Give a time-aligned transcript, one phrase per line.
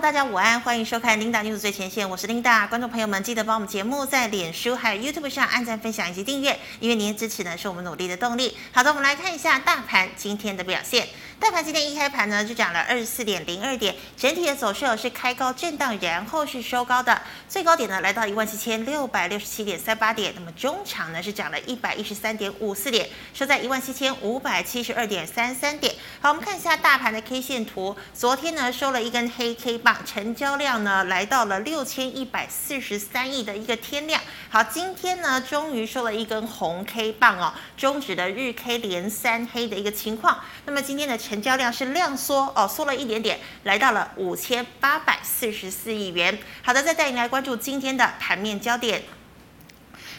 [0.00, 2.66] 大家午安，欢迎收看 Linda News 最前线，我是琳达。
[2.66, 8.56] 观众朋友们，记得帮我们节目在脸书还有 YouTube 上按赞、分享以及订阅，因为您的支持呢是我们努力的动力。
[8.72, 11.06] 好的，我们来看一下大盘今天的表现。
[11.44, 17.20] 大盘今天一开盘呢，就涨了二十四点零二点，整体的走势是开高震荡，然后是收高的，
[17.50, 25.94] 最高点呢来到一万七千六百六十七点三八点，那么中场呢是涨了一百一十三点五四点，收在一万七千五百七十二点三三点。
[26.18, 34.18] 好，我们看一下大盘的 K 线图，昨天呢收了一根黑 K 棒，成交量呢来到了六千一百四十三亿的一个天量。
[34.48, 40.40] 好，今天呢终于收了一根红 K 棒哦，终止了日 K 连三黑的一个情况。
[40.64, 46.38] 那么今天的成成交量是量缩哦，缩了一点点，来到了五千八百四十四亿元。
[46.62, 49.02] 好的，再带你来关注今天的盘面焦点。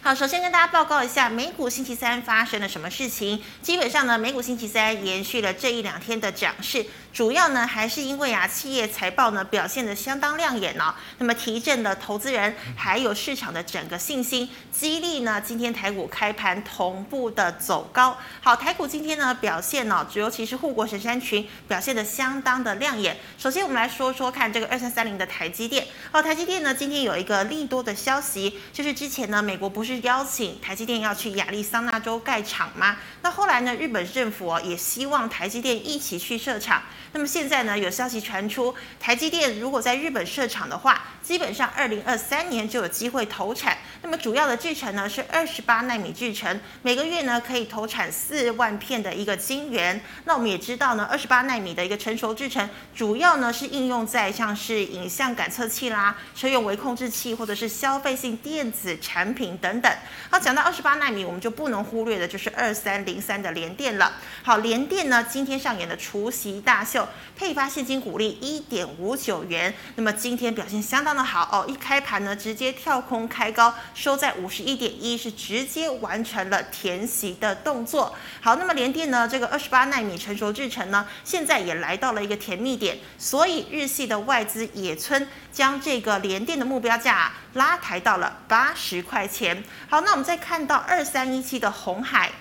[0.02, 3.42] 好，首先跟大家报告一下，美股星期三发生了什么事情。
[3.62, 6.86] 基本上呢，美股星期三延续了这一两天的涨势。
[7.16, 18.18] 主要呢还是因为啊，企业财报呢表现得相当亮眼呢、哦，那么提振了投资人还有市场的整个信心，激励呢今天台股开盘同步的走高。
[18.42, 23.16] 好，台股今天呢表现呢、哦，尤其是护国神山群表现得相当的亮眼。
[23.38, 25.88] 首先我们来说说看这个二三三零的台积电。
[26.12, 32.98] 哦，台积电呢今天有一个利多的消息，就是之前呢美国不是邀请台积电要去亚利桑那州盖厂吗？
[33.22, 36.84] 那后来呢日本政府、哦、也希望台积电一起去设厂。
[37.16, 43.78] 那么现在呢，有消息传出，台积电如果在日本设厂的话，基本上二零二三年就有机会投产。
[44.02, 50.04] 那么主要的制程呢是二十八纳米制程，每个月呢可以投产四万片的一个晶圆。
[50.26, 59.90] 那我们也知道呢，二十八纳米的一个成熟制程，主要呢是应用在像是影像感测器啦、车用微控制器或者是消费性电子产品等等。
[60.30, 64.12] 好，讲到二十八纳米，我们就不能忽略的就是二三零三的联电了。
[64.44, 67.05] 好，联电呢今天上演的除夕大秀。
[67.38, 78.16] 配发现金股利一点五九元，那么今天表现相当的好哦，一开盘呢直接跳空开高，收在五十一点一，是直接完成了填息的动作。
[78.42, 89.64] 好，那么联电呢这个二十八纳米成熟制程呢，现在也来到了一个甜蜜点，所以日系的外资野村将这个联电的目标价拉抬到了八十块钱。
[89.90, 92.32] 好，那我们再看到二三一七的红海。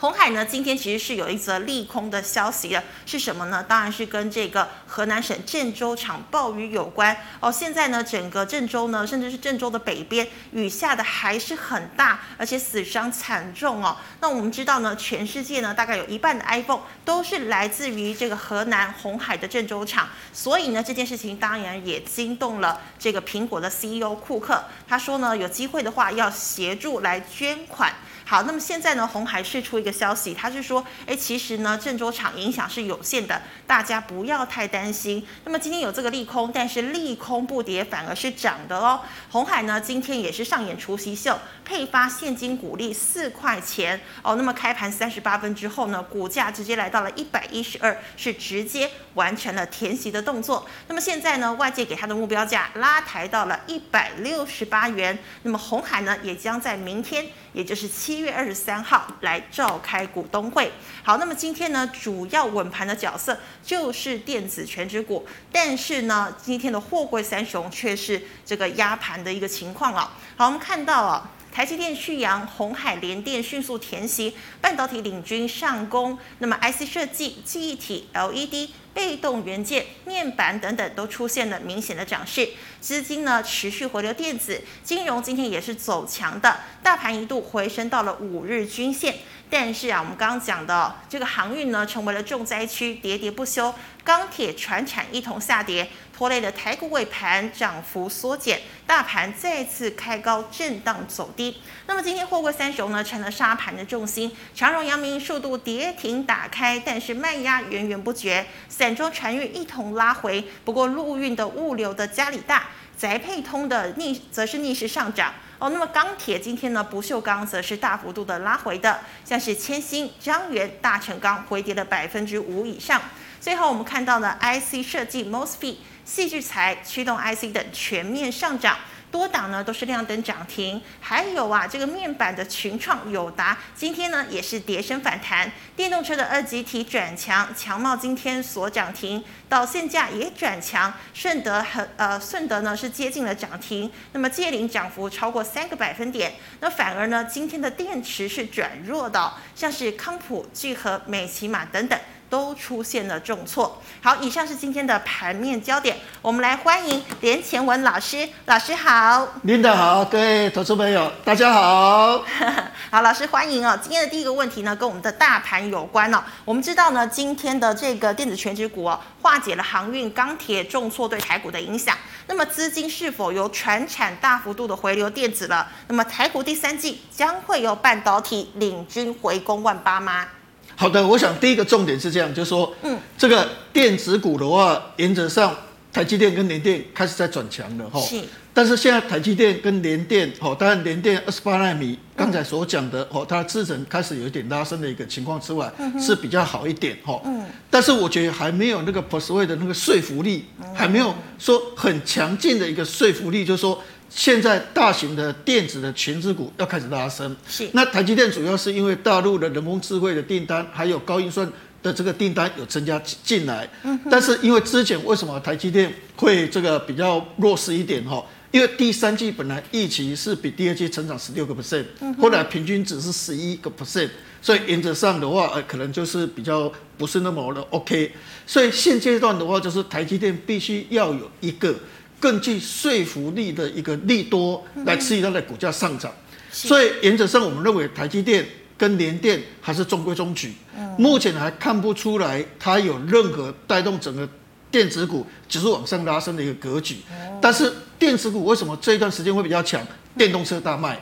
[0.00, 3.62] 红海呢，今天其实是有一则利空的消息的，是什么呢？
[3.62, 7.52] 当然是跟这个河南省郑州场暴雨有关哦。
[7.52, 13.94] 现在呢，整个郑州呢，甚至是郑州的北边，雨下的还是很大，而且死伤惨重哦。
[14.20, 27.92] 那我们知道呢，全世界呢，大概有一半的 iPhone 都是来自于这个河南红海的郑州厂，所以呢，这件事情当然也惊动了这个苹果的 CEO 库克，他说呢，有机会的话要协助来捐款。
[28.30, 35.26] 好，那么现在呢，红海释出一个消息，他是说，哎，其实呢，郑州厂影响是有限的，大家不要太担心。
[35.44, 39.00] 那么今天有这个利空，但是利空不跌，反而是涨的哦。
[39.32, 44.36] 红海呢，今天也是上演除夕秀，配发现金股利四块钱哦。
[44.36, 50.64] 那么开盘三十八分之后呢，股价直接来到了一百一十二，是直接完成了填息的动作。
[50.86, 55.18] 那么现在呢，外界给它的目标价拉抬到了一百六十八元。
[55.42, 58.19] 那么红海呢，也将在明天，也就是七。
[58.20, 60.70] 一月二十三号来召开股东会。
[61.02, 70.12] 好，那么今天呢，主要稳盘的角色就是电子全职股，但是呢，今天的货柜三雄却是这个压盘的一个情况啊。
[70.36, 78.70] 好，我们看到啊，台积电续阳、红海联电迅速填息，半导体领军上攻，那么 IC 设计、记忆体、LED。
[78.92, 82.46] 被动元件、面板等等都出现了明显的涨势，
[82.80, 89.14] 资金呢持续回流电子，金融今天也是走强的，大盘一度回升到了五日均线。
[89.48, 93.72] 但是啊，我们刚刚讲的这个航运呢，成为了重灾区，跌跌不休。
[94.02, 95.88] 钢铁、传产一同下跌，
[96.20, 101.56] 拖累了台股尾盘涨幅缩减，大盘再次开高震荡走低。
[101.86, 104.30] 那么今天货柜三雄呢，成了杀盘的重心。
[104.54, 108.44] 长荣、阳明数度跌停打开，但是卖压源源不绝。
[108.68, 112.66] 散装船运一同拉回，不过陆运的物流的加里大、
[112.98, 115.32] 宅配通的逆则是逆势上涨。
[115.58, 123.00] 哦，那么钢铁今天呢，不锈钢则是大幅度的拉回的，像是千兴、彰源、大成钢回跌了百分之五以上。
[123.40, 125.76] 最后我们看到呢，IC 设计、MOSFET、
[126.10, 128.76] 戏剧材、驱动 IC 等全面上涨。
[129.12, 135.50] 多档呢都是亮灯涨停，还有啊这个面板的群创、友达今天呢也是跌升反弹。
[135.74, 146.34] 电动车的二级体转强，强茂今天所涨停，导线价也转强，顺德和呃顺德呢是接近了涨停，那么界霖涨幅超过三个百分点。
[146.60, 151.98] 那反而呢今天的电池是转弱的，像是康普、聚合、美琪玛等等
[152.30, 153.82] 都出现了重挫。
[154.00, 158.26] 好，以上是今天的盘面焦点，我们来欢迎连前文老师。
[158.46, 162.24] 老师好，领导好，各位投资朋友大家好。
[162.90, 163.78] 好，老师欢迎哦。
[163.82, 166.22] 今天的第一个问题呢，跟我们的大盘有关哦。
[166.44, 171.98] 我们知道呢，今天的这个电子权值股哦，化解了航运、钢铁重挫对台股的影响。
[172.26, 175.66] 那么资金是否由船产大幅度的回流电子了？
[175.88, 180.28] 那么台股第三季将会由半导体领军回攻万八吗？
[180.76, 185.54] 好的，我想第一个重点是这样，就是说，嗯，这个电子股的话，原则上
[185.92, 188.00] 台积电跟联电开始在转强了哈。
[188.00, 188.20] 是。
[188.52, 195.70] 但是现在台积电跟联电，哦，当然联电二十八纳米，刚才所讲的，哦，它的制程开始有一点拉升的一个情况之外，
[196.00, 197.20] 是比较好一点，哈。
[197.24, 197.44] 嗯。
[197.70, 203.80] 但是我觉得还没有那个 persuade 的那个说服力，还没有说很强劲的一个说服力，就是说。
[204.10, 207.70] 现在大型的电子的全资股要开始拉升，是。
[207.72, 211.48] 那台积电主要是因为大陆的人工智慧的订单，还有高运算
[211.80, 213.70] 的这个订单有增加进来。
[213.84, 213.98] 嗯。
[214.10, 218.20] 但是因为之前为什么台积电会这个比较弱势一点哈？
[218.50, 221.84] 因为第三季本来预期是比第二季成长十六个 percent，
[222.20, 224.10] 后来平均只是十一个 percent，
[224.42, 228.10] 所以原则上的话，呃，可能就是比较不是那么的 OK。
[228.44, 231.72] 所以现阶段的话，就是台积电必须要有一个。
[232.20, 236.12] 更具说服力的一个利多来刺激它的股价上涨，
[236.52, 238.46] 所以原则上我们认为台积电
[238.76, 240.52] 跟联电还是中规中矩，
[240.98, 244.28] 目前还看不出来它有任何带动整个
[244.70, 246.98] 电子股指数往上拉升的一个格局。
[247.40, 249.80] 但是电子股为什么这一段时间会比较强？
[250.16, 251.00] 电动车大卖，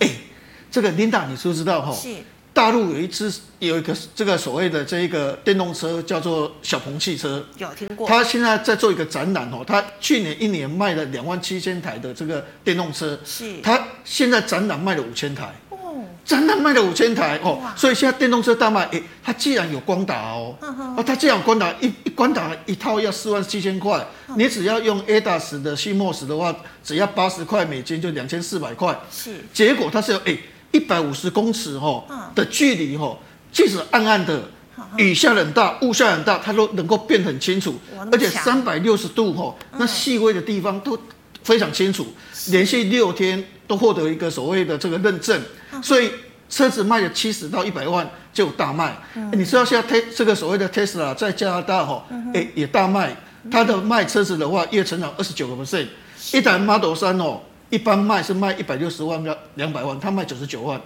[0.00, 0.10] 哎，
[0.70, 1.96] 这个 Linda 你知不知道哈？
[2.60, 8.06] 大陆有一支有一个这个所谓的这一个电动车叫做小鹏汽车，有听过？
[8.06, 20.54] 他现在在做一个展览哦，他去年一年卖了两万七千台的这个电动车，是，他现在展览卖了五千台，哦，展览卖了五千台哦，所以现在电动车大卖，诶，它既然有光达哦，
[20.98, 26.54] 哦，它既然有光达一一光达一套要四万七千块，你只要用 ADAS 的 CMOS 的话，
[26.84, 30.38] 只要八十块美金就两千四百块，是，结果它是有诶。
[30.72, 33.18] 一百五十公尺吼的距离吼，
[33.52, 34.42] 即使暗暗的，
[34.96, 37.74] 雨下很大，雾下很大，它都能够变很清楚，
[38.12, 40.98] 而且三百六十度吼，那细微的地方都
[41.42, 42.06] 非常清楚。
[42.48, 45.40] 连续六天都获得一个所谓的这个认证，
[45.82, 46.10] 所以
[46.48, 48.96] 车子卖了七十到一百万就大卖。
[49.32, 53.16] 你知道现在这个所谓的 Tesla 在加拿大吼，哎也大卖，
[53.50, 55.88] 它的卖车子的话月成长二十九个 percent，
[56.32, 57.40] 一台 Model 三哦。
[57.70, 60.80] 一般卖是卖一百六十万到两百万，他卖九十九万，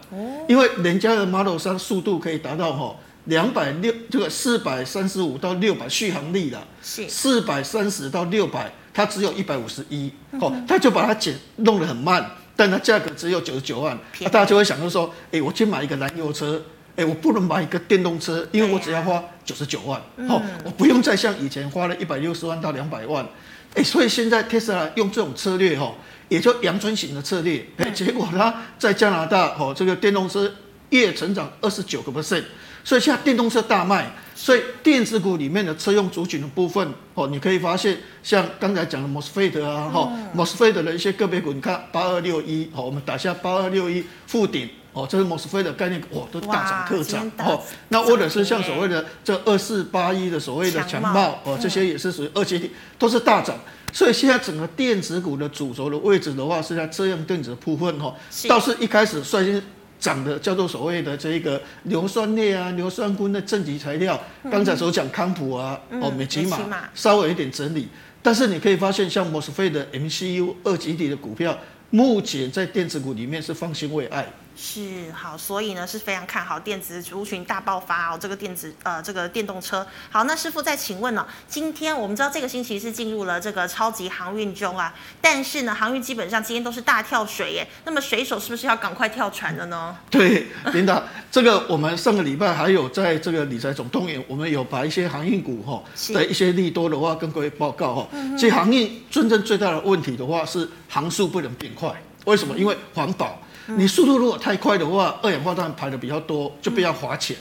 [0.47, 2.95] 因为人家的 Model 三速度可以达到哈
[3.25, 7.09] 两百六这个四百三十五到六百续航力了，是。
[7.09, 16.63] 四百三十到六百，它只有一百五十一，哦，他就把它减弄得很慢，但它价格只有九十九万，那大家就会想到说，哎，我去买一个燃油车，
[16.97, 19.99] 哎，我不能买一个电动车，因为我只要花九十九万，
[20.29, 23.27] 哦，我不用再像以前花了一百六十万到两百万，
[23.75, 25.95] 哎，所以现在特斯拉用这种策略哈。
[26.31, 27.63] 也就阳春型的策略，
[27.93, 30.51] 结果它在加拿大哦，这个电动车
[30.89, 32.43] 月成长二十九个 percent，
[32.83, 53.59] 所以现在电动车大卖，所以电子股里面的车用族群的部分哦，你可以发现像刚才讲的 MOSFET 啊，哈，MOSFET 的一些个别股，你看八二六一，好，我们打下八二六一附顶，哦，这是 MOSFET 的概念股，哦，都大涨特涨，哦，那或者是像所谓的这二四八一的所谓的强茂，哦，这些也是属于二阶体，都是大涨。
[53.93, 58.15] 所以现在整个电子股的主轴的位置的话，是在车用电子的部分哈，
[58.49, 59.63] 倒是一开始率先
[60.01, 64.21] 涨的叫做所谓的这一个硫酸镍啊、硫酸钴的正极材料，
[64.51, 66.59] 刚才所讲康普啊、哦美琪玛
[66.95, 67.89] 稍微有一点整理，
[68.21, 71.57] 但是你可以发现像 MOSFET 的 MCU 二极体的股票，
[71.91, 74.27] 目前在电子股里面是方兴未艾。
[74.57, 78.19] 是好，所以呢是非常看好电子族群大爆发哦。
[78.21, 81.27] 这个电子呃，这个电动车好，那师傅再请问呢、哦？
[81.49, 87.67] 今天我们知道这个星期是进入了这个超级航运中啊，但是呢，航运基本上今天都是大跳水耶。
[87.85, 89.97] 那么水手是不是要赶快跳船了呢？
[90.09, 95.83] 对，领导，这个我们上个礼拜还有在这个理财总动员，我们有把一些航运股哈
[96.15, 98.09] 的一些利多的话跟各位报告哈。
[98.39, 101.93] 其实航运真正最大的问题的话是航速不能变快，
[102.25, 102.57] 为什么？
[102.57, 103.37] 因为环保。
[103.67, 107.37] 你速度如果太快的话，二氧化碳排的比较多，就比较花钱。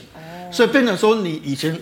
[0.50, 1.78] 所以变成说，你以前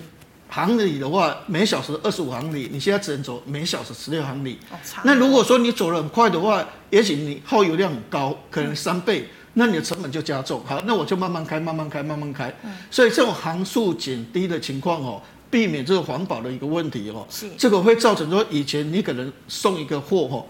[0.49, 4.59] 航里的话，每小时二十五航里，你现在只能走每小时十六航里。
[5.05, 10.63] 那如果说你走得很快的话，也许你耗油量很高，可能三倍，那你的成本就加重。
[10.65, 12.55] 好，那我就慢慢开，慢慢开，慢慢开。
[12.91, 20.47] 所以这种航速减低的情况哦，避免这个环保的一个问题哦，这个会造成说，以前你可能送一个货哦。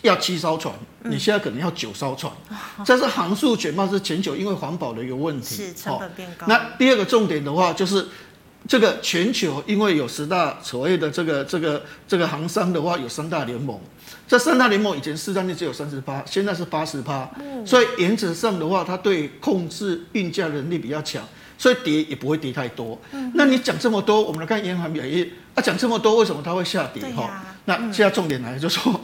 [0.00, 2.32] 要七艘船，你现在可能要九艘船，
[2.84, 6.46] 这是航速减慢是全球因为环保的一个问题，是成本变高。
[6.48, 8.08] 那第二个重点的话，就是
[8.66, 13.78] 这个全球因为有十大所谓的这个这个这个航商的话，有三大联盟。
[14.26, 17.28] 这三大联盟以前市占率只有三十八，现在是八十趴，
[17.66, 21.22] 所以原则上的话，它对控制运价能力比较强，
[21.58, 22.98] 所以跌也不会跌太多。
[23.12, 27.02] 嗯、那你讲这么多，我们来看央行表现啊，讲这么多，为什么它会下跌？
[27.14, 28.98] 哈、啊，那现在重点来了，就是说，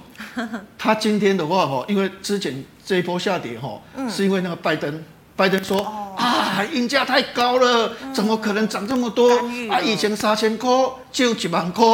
[0.79, 5.03] 它今天的话哈，因为之前这一波下跌哈，是因为那个拜登，
[5.37, 9.31] 拜登说、哦、啊，运价太高了，怎么可能涨这么多？
[9.71, 10.69] 啊，以前三千块
[11.13, 11.85] 就几万块。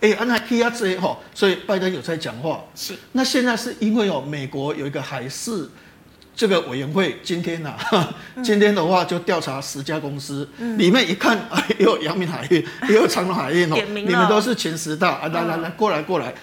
[0.00, 2.60] 哎，安那 K 啊这哈，所以拜登有在讲话。
[2.74, 5.66] 是，那现在是因为哦，美国有一个海事
[6.36, 16.34] 这个委员会，今天呐、啊， 今天的话就调查十家公司，嗯、里面一看，哎，有阳明海运，也有长荣海运哦，你们都是前十大啊，来来来，过来过来，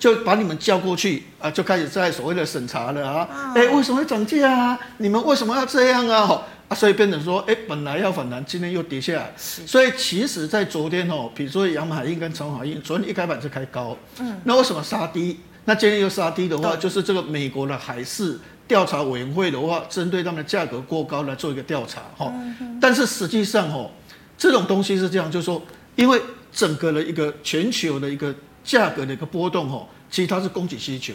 [0.00, 3.28] 就把你们叫过去啊，就开始在所谓的审查了啊。
[3.54, 4.80] 哎，为什么会涨价啊？
[4.96, 6.42] 你们为什么要这样啊？
[6.68, 9.30] 啊，所以变成说，哎，本来要反弹，今天又跌下来。
[9.36, 15.38] 所以其实，在昨天哦，比如说阳明海运跟长荣海印，昨天一开板就开高，嗯，那为什么杀低？
[15.66, 22.32] 那今天又杀低的话，就是这个美国的海事调查委员会的话，针对他们的价格过高来做一个调查，哈。
[22.80, 23.90] 但是实际上哦，
[24.38, 25.60] 这种东西是这样，就是说，
[25.96, 26.18] 因为
[26.50, 31.14] 整个的一个全球的一个价格的一个波动，哦，其实它是供给需求，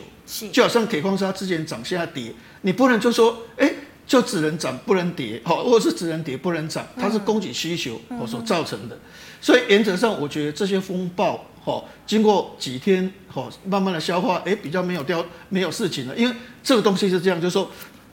[0.52, 3.72] 就好像铁矿砂之前涨现在跌，你不能就说，哎。
[4.08, 8.96] 就只能涨不能跌，好，或者是只能跌不能涨，它是供给需求所造成的。
[9.42, 16.16] 所以原则上，我觉得这些风暴，哈，经过几天，哈，慢慢的消化，哎，比较没有掉，没有事情了。
[16.16, 17.68] 因为这个东西是这样，就是说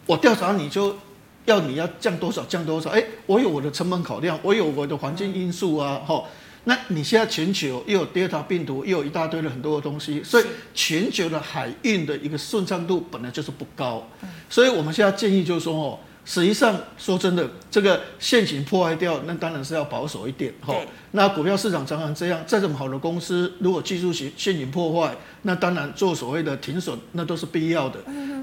[0.06, 0.96] 我调查你就
[1.44, 6.24] 要你要降多少降多少，哎，我有我的成本考量，我有我的环境因素啊，哈。
[6.64, 14.06] 那你现在全球又有 Delta 病毒，又有一大堆的很多的东西，所以全球的海运的一个顺畅度本来就是不高，
[14.48, 20.72] 所以我们现在建议就是说哦，实际上说真的，这个现行破坏掉，那当然是要保守一点哈。
[21.10, 27.98] 那股票市场常常这样，再这么好的公司，如果技术性陷阱破坏，那当然做所谓的停损，那都是必要的。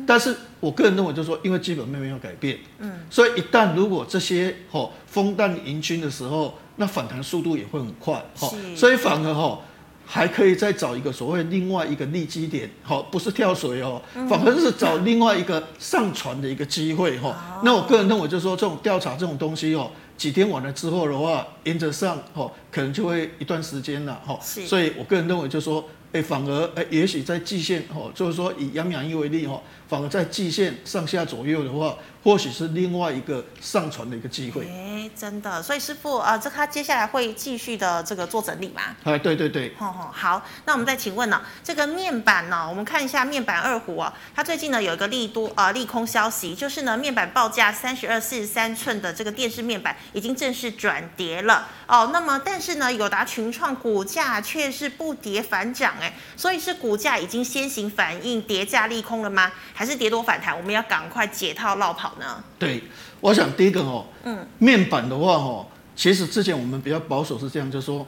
[0.05, 6.53] 但是我个人认为就是说，因为基本面没有改变，嗯，所以一旦如果这些吼风淡云轻的时候。
[6.79, 9.59] 那反弹速度也会很快，哈，所以反而哈
[10.05, 17.62] 还可以再找一个所谓另外一个利基点，哈，不是跳水哦，反而是找另外一个上船的一个机会，哈。
[17.65, 24.39] 那我个人认为就是说，这种调查这种东西哦，几天完了之后的话，沿着上哈可能就会一段时间了，哈。
[24.41, 25.83] 所以我个人认为就是说，
[26.13, 31.95] 哎，反而哎，也许在季线，哈，就是说以阳明海运为例，哈，反而在季线上下左右的话。
[32.23, 34.67] 或许是另外一个上传的一个机会。
[34.67, 38.95] 哎，真的，所以师傅啊，这他接下来会继续的这个做整理吗？
[39.03, 39.73] 哎，对对对。
[39.77, 52.09] 好、哦，好，那我们再请问呢，这个面板呢，我们看一下面板二虎啊，它最近呢有一个利多啊、呃、利空消息，就是呢面板报价三十二、四十三寸的这个电视面板已经正式转跌了哦。
[52.11, 59.51] 那么但是呢，友达群创股价却是不跌反涨，哎，所以是股价已经先行反应跌价利空了吗？
[59.73, 60.55] 还是跌多反弹？
[60.57, 62.08] 我们要赶快解套落跑。
[62.57, 62.83] 对，
[63.21, 68.05] 我想第一个哦，嗯，面板的话哦，其实之前我们比较保守是这样，就是说，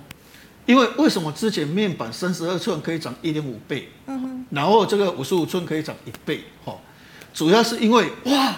[0.66, 6.78] 因为为什么之前面板三十二寸可以涨一点五倍，嗯哼，然后这个五十五寸可以涨一倍，哦，
[7.34, 8.56] 主要是因为哇，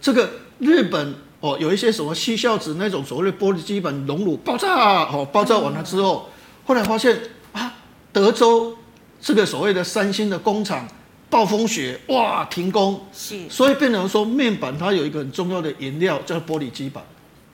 [0.00, 6.28] 这个日本哦有一些什么西孝子那种所谓的玻璃基板熔炉爆炸，哦，爆炸完了之后，
[6.64, 7.20] 后来发现
[7.52, 7.74] 啊，
[8.12, 8.76] 德州
[9.20, 10.86] 这个所谓的三星的工厂。
[11.28, 17.04] 暴风雪哇，停工，是，所以变成说面板它有一个很重要的原料叫玻璃基板，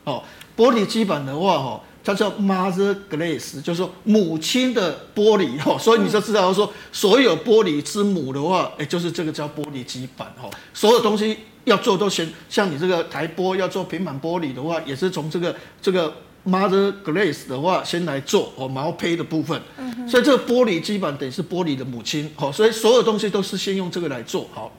[0.05, 0.23] 哦，
[0.57, 5.59] 玻璃基板的话哈，它叫 mother glass，就是说母亲的玻璃。
[5.59, 10.31] 哈，所以你就知道说所有玻璃之母的话，哎，就是这个叫玻璃基板。
[10.41, 16.14] 哈，所有东西要做都先，像你这个台玻要做平板玻璃的话，也是从这个这个。
[16.44, 24.72] Mother Glass 的话，先来做哦毛坯的部分，嗯、所以这个玻璃基板等于是玻璃的母亲，好，所以所有东西都是先用这个来做好。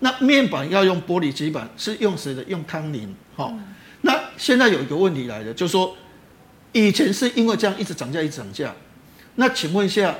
[0.00, 2.44] 那面板要用玻璃基板，是用谁的？
[2.44, 3.52] 用康宁，好。
[4.02, 5.96] 那现在有一个问题来了，就是说，
[6.72, 8.74] 以前是因为这样一直涨价，一直涨价。
[9.36, 10.14] 那请问一下，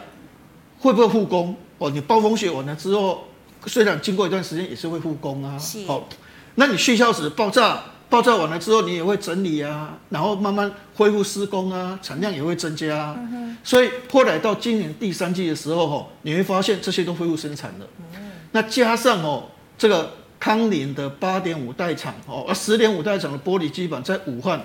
[0.78, 1.54] 会不会复工？
[1.76, 3.28] 哦，你暴风雪完了之后，
[3.66, 5.57] 虽然经过一段时间，也是会复工啊。
[5.87, 6.09] 好，
[6.54, 7.85] 那你矽效时爆炸。
[8.11, 13.17] 爆炸完了之后，你也会整理啊，然后慢慢恢复施工啊，产量也会增加啊。
[13.19, 17.87] 嗯、所以后来到今年第三季的时候，吼，你会发现这些都恢复生产了。
[18.15, 19.45] 嗯、那加上哦，
[19.77, 24.61] 这个康宁的八点五代厂哦，而十点五代厂的玻璃基板在武汉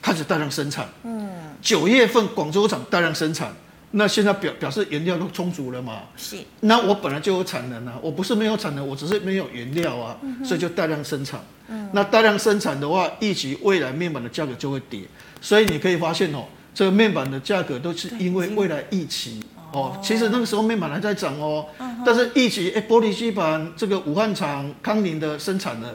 [0.00, 0.88] 开始大量生产。
[1.02, 1.28] 嗯。
[1.60, 3.52] 九月份广州厂大量生产。
[3.96, 6.02] 那现在表表示原料都充足了嘛？
[6.16, 6.36] 是。
[6.60, 11.40] 那我本来就有产能啊，我不是没有产能，我只是没有原料啊，嗯、所以就大量生产。
[11.68, 11.88] 嗯。
[11.92, 15.02] 那大量生产的话，预期未来面板的价格就会跌。
[15.40, 19.40] 所以你可以发现哦，这个面板的价格都是因为未来疫情
[19.72, 21.66] 哦，其实那个时候面板还在涨哦，
[22.04, 25.94] 但是疫情哎，玻璃基板这个武汉厂康宁的生产了。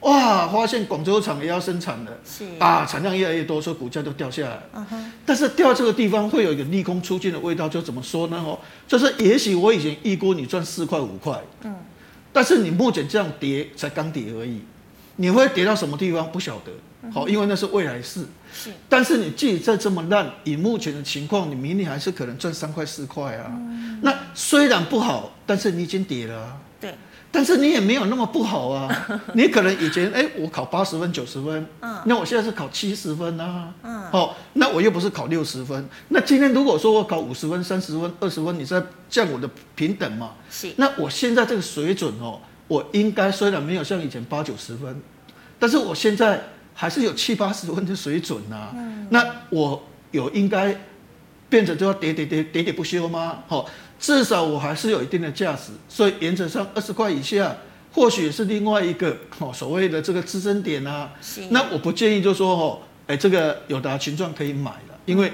[0.00, 4.62] 哇，发现广州厂也要生产了，是啊，产量越来越多，所以股价都掉下来。
[4.72, 8.36] 嗯哼，但是掉这个地方会有一个利空出尽的味道，就怎么说呢？
[8.36, 11.74] 哦，就是也许我以前预估你赚四块五块，嗯，
[12.32, 14.60] 但是你目前这样跌才刚跌而已，
[15.16, 18.24] 你会跌到什么地方不晓得，好，因为那是未来事。
[18.54, 23.50] 是，但是你自己再这么烂，以目前的情况，你明年还是可能赚三块四块啊。
[24.00, 26.40] 那虽然不好，但是你已经跌了。
[26.40, 26.94] 啊对。
[27.30, 28.88] 但是你也没有那么不好啊，
[29.34, 40.32] 你可能以前哎、欸，我考八十分九十分，嗯，那我现在是考七十分啊，嗯，好，那我又不是考六十分，那今天如果说我考五十分、三十分、二十分，你在降我的平等嘛？
[40.50, 45.00] 是，那我现在这个水准哦，我应该虽然没有像以前八九十分，
[45.58, 46.42] 但是我现在
[46.72, 49.82] 还是有七八十分的水准啊，嗯，那我
[50.12, 50.74] 有应该
[51.50, 53.40] 变成就要喋喋喋喋喋不休吗？
[53.46, 53.68] 好。
[53.98, 57.56] 至少我还是有一定的价值，所以原则上二十块以下，
[57.92, 61.12] 或许是另外一个哦所谓的这个支撑点啊。
[61.20, 61.42] 是。
[61.50, 65.32] 那我不建议就说哦，哎，这个友达群状可以买了，因为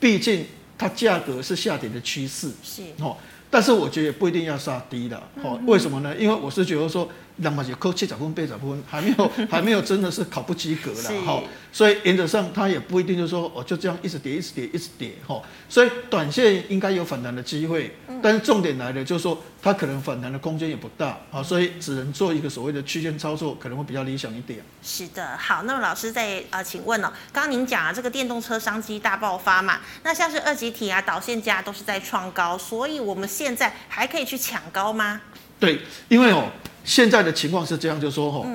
[0.00, 0.44] 毕竟
[0.76, 2.50] 它价格是下跌的趋势。
[2.62, 2.82] 是。
[2.98, 3.16] 哦，
[3.50, 5.20] 但是我觉得不一定要杀低的。
[5.42, 6.14] 哦，为什么呢？
[6.16, 7.08] 因为我是觉得说。
[7.42, 11.42] 那么就扣七十分、八十分，还没有 还没有真的是考不及格了哈，
[11.72, 24.60] 所以原则上它也不一定就是说哦就这样一直跌、一直跌、一直跌哈，所以短线应该有反弹的机会，但是重点来了就是说它可能反弹的空间也不大啊，所以只能做一个所谓的区间操作，可能会比较理想一点。
[24.82, 35.18] 是的，好，那么老师再呃请问哦，刚刚您讲啊这个电动车商机大爆发嘛，那像是二级体啊导线价都是在创高，所以我们现在还可以去抢高吗？
[35.58, 35.78] 对，
[36.08, 36.44] 因为哦。
[36.84, 38.46] 现在的情况是这样，就说哈，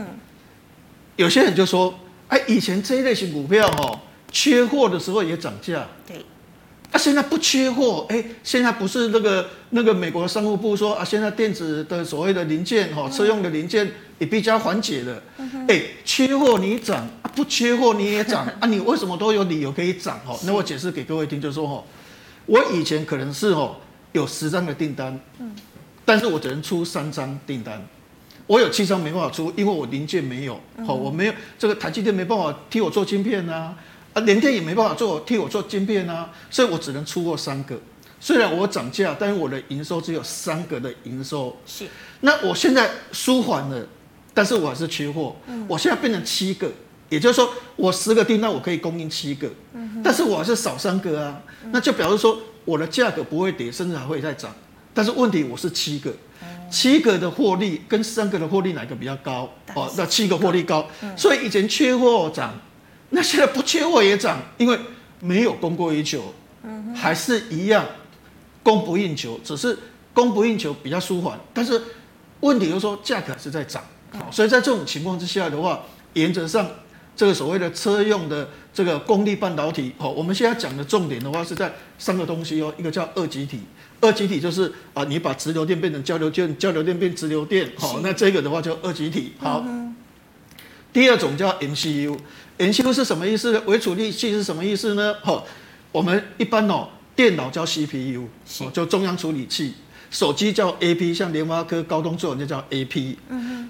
[1.16, 1.94] 有些人就说，
[2.28, 4.00] 哎，以前这一类型股票哦，
[4.32, 6.18] 缺货的时候也涨价，对，
[6.92, 15.22] 啊，现在不缺货，哎，现在不是那个那个美国商务部说啊，现在电子的所谓的零件哈，车用的零件也比较缓解了，
[15.68, 20.38] 哎，缺货你涨，不缺货你也涨， 啊，你为什么都有理由可以涨哦？
[20.46, 21.84] 那我解释给各位听，就说哈，
[22.48, 23.78] 我以前可能是哦
[24.16, 25.54] 有十张的订单，嗯，
[26.06, 27.86] 但是我只能出三张订单。
[28.48, 33.76] 我有七张没办法出，因为我零件没有，好，我没有这个台积电没办法替我做晶片啊，
[34.14, 37.78] 啊，联电也没办法做替我做晶片啊，所以我只能出过三个。
[38.20, 41.56] 虽然我涨价，但是我的营收只有三个的营收。
[41.66, 41.86] 是。
[42.22, 43.86] 那我现在舒缓了，
[44.34, 45.36] 但是我还是缺货。
[45.48, 45.66] 嗯。
[45.68, 46.72] 我现在变成七个，
[47.10, 49.50] 也就是说我十个订单我可以供应七个。
[49.74, 50.02] 嗯。
[50.04, 54.54] 但是我还是少三个啊，那就表示说我的价格不会跌，甚至还会再涨。
[54.94, 56.14] 但是问题我是七个。
[56.68, 59.48] 七个的获利跟三个的获利哪个比较高？
[59.76, 62.60] 哦，那七个获利高，所以以前缺货涨，
[63.12, 64.78] 那现在不缺货也涨，因为
[65.20, 66.34] 没有供过于求，
[66.96, 67.86] 还是一样
[68.64, 69.78] 供不应求，只是
[70.12, 71.80] 供不应求比较舒缓，但是
[72.40, 73.84] 问题就是说价格还是在涨，
[74.32, 76.68] 所以在这种情况之下的话，原则上
[77.16, 83.62] 这个所谓的车用的这个功率半导体，哦，我们现在讲的重点的话是在三个东西哦，一个叫二极体。
[84.02, 89.32] 二极体就是啊，你把直流电变成交流电，交流电变直流电，好，那这个的话叫二极体。
[89.40, 89.96] 好，嗯、
[90.92, 93.62] 第二种叫 MCU，MCU 是什么意思呢？
[93.66, 95.16] 微处理器是什么意思呢？
[95.24, 95.48] 好，
[95.94, 98.28] 我们一般哦，电脑叫 CPU，
[98.60, 99.74] 哦，就中央处理器，
[100.12, 103.16] 手机叫 AP，像联发科、高通做的就叫 AP。
[103.30, 103.70] 嗯哼，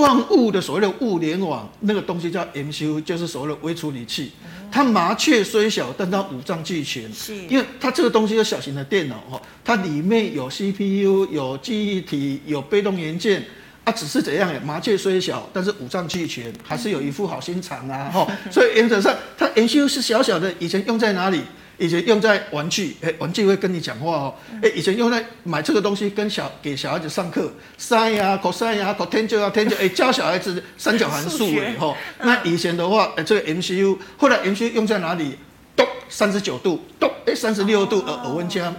[0.00, 4.32] 万物的所谓的物联网那个东西叫 MCU，就是所谓的微处理器。
[4.70, 7.10] 它麻雀虽小，但它五脏俱全。
[7.12, 13.44] 是，因为它这个东西是小型的电脑哈，它里面有 CPU、有记忆体、有被动元件
[13.84, 14.52] 啊，只是怎样？
[14.64, 18.26] 麻雀虽小，但是五脏俱全，还是有一副好心肠啊哈。
[18.50, 21.40] 所以原则上，它 MCU 是小小的，以前用在哪里？
[21.78, 24.34] 以前用在玩具，哎，玩具会跟你讲话哦。
[24.62, 31.96] 哎，以前用在买这个东西，跟小给小孩子上课，sin 呀，cos 呀，cotangent 啊，tangent，哎，教小孩子三角函数哎，吼。
[32.20, 35.36] 那以前的话，哎，这个 MCU，后来 MCU 用在哪里？
[35.76, 38.74] 咚，三十九度，咚，哎，三十六度，耳耳温枪，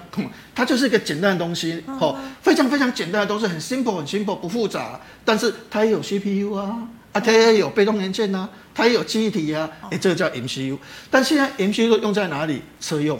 [0.55, 6.89] 它就是一个简单的东西，哦，非常非常简单的东西，很 simple，很 simple，不复杂，但是它也有 CPU 啊。
[7.13, 10.77] 啊它也有被动元件呐、啊，它也有记忆体啊，哎、欸，这个叫 MCU。
[11.09, 12.61] 但现在 MCU 用在哪里？
[12.79, 13.17] 车用，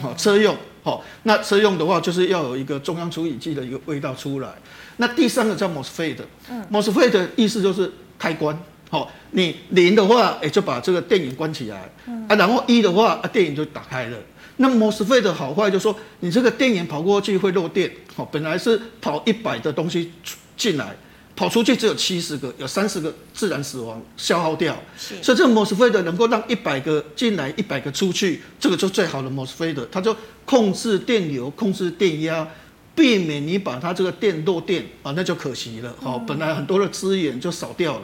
[0.00, 4.48] 好，车用，好，那车用的话就是要有一个中央处理器的一个味道出来。
[4.96, 6.16] 那第三个叫 MOSFET，
[6.48, 8.58] 嗯，MOSFET 的意思就是开关，
[8.94, 11.92] 好，你零的话，哎，就把这个电源关起来，
[12.28, 14.16] 啊，然后一的话，啊，电源就打开了。
[14.58, 20.12] 那 MOSFET 的好坏就说，你这个电源跑过去会漏电，好，本来是跑一百的东西
[20.56, 20.94] 进来。
[21.34, 24.80] 跑出去只有七十个，有三十个自然死亡消耗掉。
[24.96, 32.46] 是所以这个 MOSFET 能够让一百个进来，一百个出去，这个就最好的 MOSFET，它就控制电流，控制电压，
[32.94, 35.92] 避免你把它这个电漏电啊，那就可惜了。
[36.00, 38.02] 好、嗯，本来很多的资源就少掉了。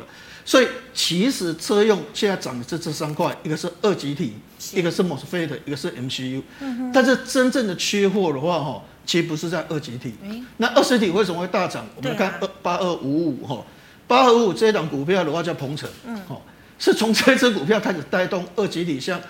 [0.51, 4.35] 所以其实车用现在涨的这这三块，一个是二极体，
[4.73, 6.43] 一个是 MOSFET，一个是 MCU。
[6.59, 8.83] 嗯、但是真正的缺货的话，哈。
[9.07, 10.15] 其实不是在二极体，
[10.59, 11.85] 那二极体为什么会大涨？
[11.97, 13.65] 我们看二八二五五哈，
[14.07, 15.89] 八二五五这一档股票的话叫鹏程，
[16.29, 16.41] 哦，
[16.79, 19.21] 是从这支股票开始带动二极体，像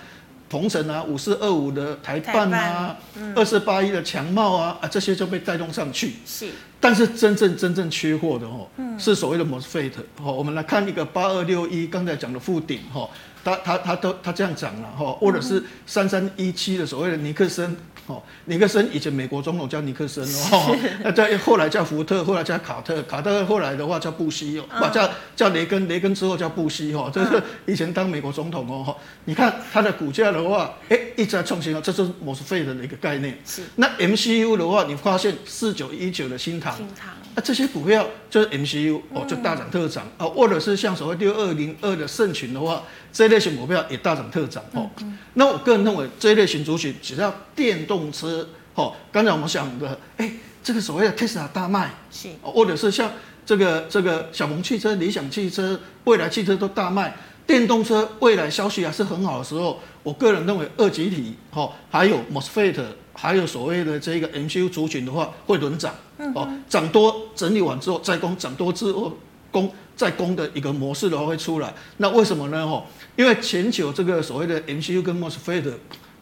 [0.49, 2.95] 鹏程啊、五四二五的台办啊、
[3.35, 6.15] 二四八一的强茂啊啊，这些就被带动上去。
[6.27, 6.49] 是，
[6.81, 8.67] 但是真正真正缺货的哦，
[8.97, 9.91] 是所谓的 MOSFET。
[10.21, 13.07] 哦，我们来看一个八二六一，刚才讲的附顶哈，
[13.43, 17.77] 它它它都它这样涨了哈，或者是三三一七的所谓的尼克森。
[18.11, 28.95] 哦，尼克森以前美国总统叫尼克森哦， 那在后来叫福特，后来叫卡特，卡特后来的话叫布希哦，不叫叫雷根，雷根之后叫布希哈，这是以前当美国总统哦。
[29.25, 33.39] 你看它的股价的话，哎，一直在创新哦，这是 MOSFET 的一个概念。
[33.45, 33.61] 是。
[33.75, 42.83] 那 MCU 的话，你发现四九一九的新唐，新塘，那这些股票就是 MCU 哦，就大涨特涨啊，或者是像所谓六二零二的盛群的话。
[43.11, 44.89] 这一类型股票也大涨特涨哦。
[45.33, 50.31] 那我个人认为，这一类型族群只要电动车哦，刚才我们讲的，哎，
[50.63, 53.11] 这个所谓的 Tesla 大卖，是，或者是像
[53.45, 57.15] 这个这个小鹏汽车、理想汽车、蔚来汽车都大卖，
[57.47, 62.81] 电动车未来消息还是很好的时候，我个人认为二极体哦，还有 MOSFET，
[63.13, 65.93] 还有所谓的这个 MCU 族群的话，会轮涨
[66.35, 69.17] 哦，涨多整理完之后再攻，涨多之后
[69.51, 69.71] 攻。
[70.01, 72.67] 在攻的一个模式的话会出来，那为什么呢？
[72.67, 75.73] 吼，因为全球这个所谓的 MCU 跟 MOSFET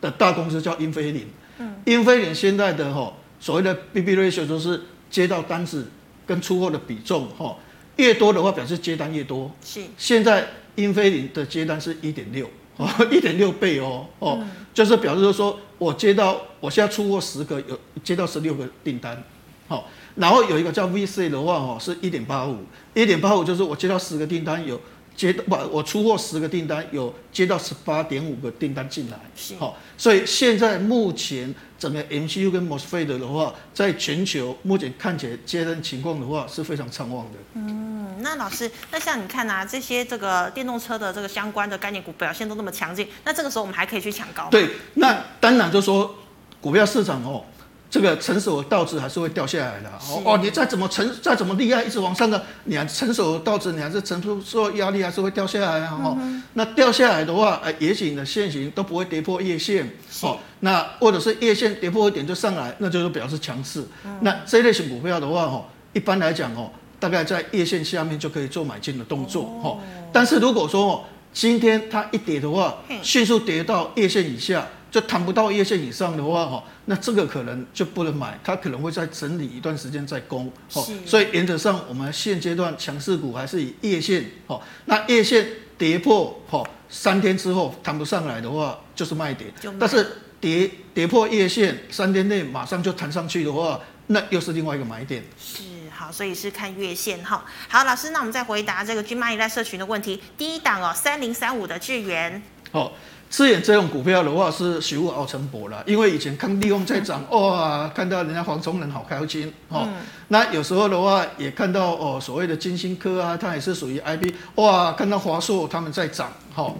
[0.01, 1.25] 的大公司叫英飞凌，
[1.59, 5.87] 嗯，英飞凌现在的吼所谓的 BB ratio 就是接到单子
[6.27, 7.57] 跟出货的比重，吼
[7.95, 9.79] 越多的话表示接单越多，是。
[9.97, 19.23] 现在英飞凌的接单是一点六，哦， 一点六倍哦，哦，就是表示说我接到我现在出货十个，有接到十六个订单，
[19.69, 19.87] 好。
[20.19, 22.57] 然后有一个叫 VC 的话，哦，是一点八五，
[22.93, 24.79] 一点八五就是我接到十个订单，有
[25.15, 29.17] 接到不，我出货十个订单，有接到十八点五个订单进来，
[29.57, 37.39] 好，所以现在目前整个 MCU 跟 MOSFET 的话，在全球目前看起来接单情况的话是非常畅旺的。
[37.53, 44.49] 嗯，那老师，那像你看啊，这些这个电动车的这个相关的概念股表现都那么强劲，那这个时候我们还可以去抢高吗？
[44.51, 46.13] 对，那当然就说
[46.59, 47.43] 股票市场哦。
[47.89, 55.99] 这个成熟的稻子还是会掉下来的哦哦，你再怎么成再怎么厉害，一直往上的，你还成熟的稻子，你还是承受压力，还是会掉下来啊！
[56.03, 59.89] 哦、嗯，那掉下来的话，呃，也许你的线型都不会跌破叶线
[60.21, 60.37] 哦。
[60.59, 63.83] 那或者是叶线跌破一点就上来，那就是表示强势。
[64.05, 69.79] 嗯、那这类型股票的话，哦，一般来讲哦，大概在叶线下面就可以做买进的动作哦。
[70.13, 74.67] 但是如果说哦，今天它一跌的话，迅速跌到叶线以下。
[74.91, 85.47] 就谈不到月线以上的话，哈，那这个可能就不能买，它可能会再整理一段时间再攻，哦，所以原则上我们现阶段强势股还是以月线，哦，那月线
[85.77, 95.23] 跌破，哈，三天之后弹不上来的话，就是卖点，但是跌跌破月线三天内马上就弹上去的话，那又是另外一个买点。
[95.37, 95.61] 是，
[95.95, 102.93] 好，所以是看月线，哈，好，老师，那我们再回答这个 GMoney 在社群的问题，第一档哦，三零三五的智原，好。
[103.29, 109.83] 智远这种股票的话是虚无熬成博了，因为以前看利用在涨，哇，看到人家黄崇仁好开心哦。
[109.85, 109.93] 嗯、
[110.29, 116.73] 那有时候的话也看到哦，所谓的金星科啊，它也是属于 IB，哇，看到华硕他们在涨，哈。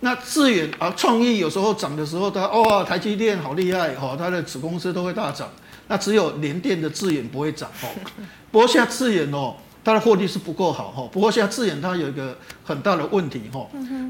[0.00, 5.48] 那智远啊，创意有时候涨的时候，它哇，台积电好厉害，哈，它的子公司都会大涨。
[5.86, 7.88] 那只有联电的智远不会涨，哈。
[8.50, 9.54] 不过现在智原哦，
[9.84, 11.08] 它的获利是不够好，哈。
[11.12, 13.66] 不过现在智远它有一个很大的问题，哈。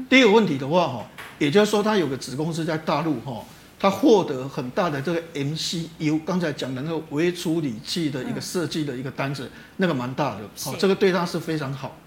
[0.09, 1.05] 第一个问题的话，哈。
[1.39, 3.43] 也就是说，他有个子公司在大陆哈，
[3.77, 11.97] 他获得很大的这个 MCU，刚才讲的那个微处理器的一个设计的一个单子，那个蛮大的，好，这个对他是非常好。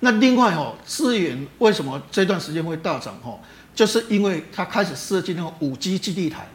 [0.00, 3.38] 那另外哈，智远为什么这段时间会大涨哈？
[3.74, 6.48] 就是因为他开始设计那个五 G 基地台，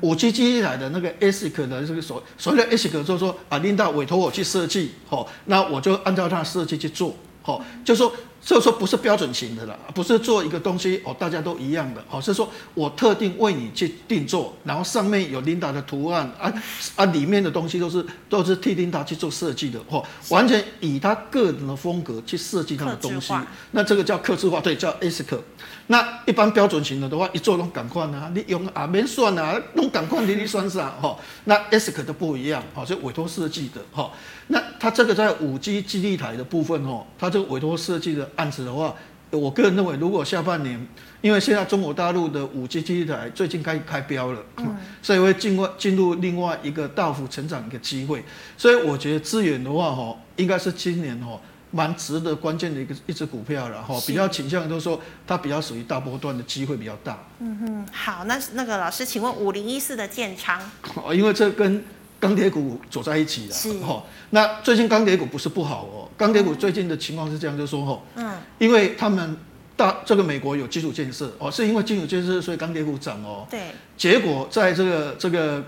[0.00, 8.12] 五 G 基地台的那个 ASIC 的这个所所谓的 ASIC，就是说啊，领导委托我去设计，好，那我就按照他设计去做，好，就是说。
[8.44, 16.52] 所以说不是标准型的啦，不是做一个东西哦，大家都一样的哦，是说我特定为你去定做，然后上面有琳达的图案啊
[16.94, 23.32] 啊，里面的东西都是都是替琳达去做设计的哦，完全以他个人的风格去设计他的东西，
[23.70, 25.38] 那这个叫客制化，对，叫 ASIC。
[25.86, 31.16] 那一般标准型的的话，一做拢赶快啊，你用啊免算啊，弄赶快你你算啥哈？
[31.44, 34.10] 那 ASIC 都不一样，好，就委托设计的哈。
[34.48, 38.94] 那它这个在五 G 基地台的部分哦，它这个委托设计的案子的话，
[39.30, 40.86] 我个人认为，如果下半年，
[41.20, 48.24] 因为现在中国大陆的五 G 基地台最近开开标了，嗯，所以会进外进入另外一个大幅成长一个机会，
[48.56, 57.18] 所以我觉得资源的话哈，应该是今年哈蛮值得关键的一个一只股票了哈，比较倾向就是说它比较属于大波段的机会比较大。
[57.40, 60.60] 嗯哼，好，那那个老师，请问五零一四的建仓，
[60.94, 61.82] 哦，因为这跟
[62.24, 64.02] 钢铁股走在一起的，是哈。
[64.30, 69.36] 那最近钢铁股不是不好哦，钢铁股最近的情况是这样，就是说哈，嗯，因为他们
[69.76, 73.46] 大这个美国有基础建设哦，是因为基础建设所以钢铁股涨哦。
[73.50, 73.60] 对。
[73.98, 75.62] 结果在这个这个，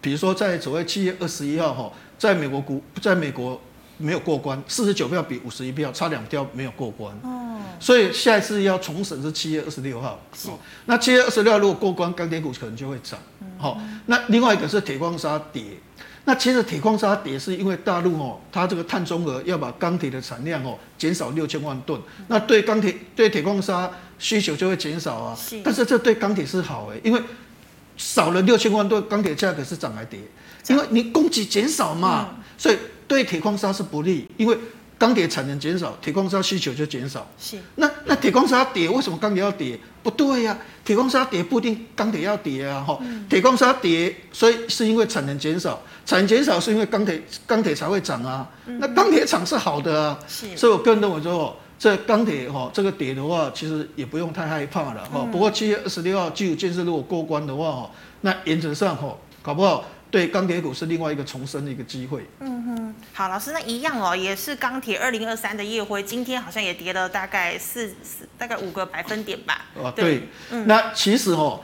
[0.00, 3.60] 比如说在所谓七月二十一号哈，在美国股在美国
[3.98, 7.14] 没有过关，四十九票比五十一票差两票没有过关。
[7.22, 7.60] 哦。
[7.78, 10.20] 所以下一次要重审是七月二十六号。
[10.34, 10.48] 是。
[10.86, 13.18] 那七月二十六号如果过关，钢铁股可能就会涨。
[13.58, 15.64] 好，那另外一个是铁矿砂跌，
[16.24, 25.36] 那其实铁矿砂跌是因为大陆哦，它这个碳中和要把钢铁的产量哦减少六千万吨，那对钢铁对铁矿砂需求就会减少啊。
[25.36, 25.60] 是。
[25.64, 27.20] 但是这对钢铁是好诶，因为
[27.96, 30.20] 少了六千万吨，钢铁价格是涨还跌？
[30.68, 32.76] 因为你供给减少嘛，所以
[33.08, 34.56] 对铁矿砂是不利，因为。
[35.00, 37.24] 钢铁产能减少，铁矿砂需求就减少。
[37.38, 39.78] 是，那那铁矿砂跌，为什么钢铁要跌？
[40.02, 42.82] 不对呀、啊，铁矿砂跌不一定钢铁要跌啊。
[42.84, 48.50] 哈、嗯，铁矿砂跌，所以是因为产能减少，产能减少是因为钢铁钢铁才会涨啊。
[48.66, 50.18] 嗯、那钢铁厂是好的啊。
[50.26, 55.20] 是，所以我个人认为说，这钢铁哈这个跌的话，其实也不用太害怕了哈。
[55.22, 57.90] 嗯、不过七月二十六号基础建设如果过关的话哈，
[58.22, 59.84] 那原则上哈搞不好。
[60.10, 62.26] 对钢铁股是另外一个重生的一个机会。
[62.40, 69.66] 嗯哼，好，老师，那一样哦，也是钢铁二零二三的夜辉，今天好像也跌了大概四四大概五个百分点吧。
[69.82, 71.60] 啊，对，嗯、那其实哦，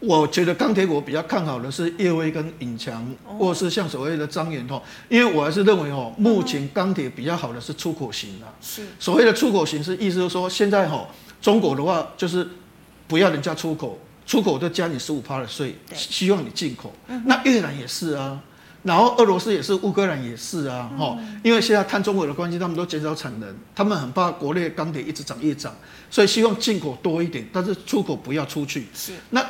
[0.00, 8.46] 我觉得钢铁股比较看好的是烨辉跟尹强，哦、或是像所谓的张元哦，因为我还是认为哦，目前钢铁比较好的是出口型的。
[8.60, 8.86] 是。
[8.98, 11.08] 所谓的出口型是意思就是说，现在哦，
[11.40, 12.46] 中国的话就是
[13.08, 13.98] 不要人家出口。
[14.24, 16.92] 出口都加你十五趴的税，希望你进口。
[17.08, 18.40] 嗯、那越南也是啊，
[18.82, 25.74] 然后俄罗斯也是，乌克兰也是啊，哈、嗯，因为现在碳中和的关系，他们都减少产能，他们很怕国内钢铁一直涨一涨，
[26.10, 28.86] 所以希望进口多一点，但是出口不要出去。
[28.94, 29.44] 是，那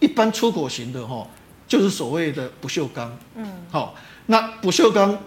[0.00, 1.26] 一般出口型的哈，
[1.66, 3.94] 就是所谓的不锈钢，嗯，好，
[4.26, 5.18] 那不锈钢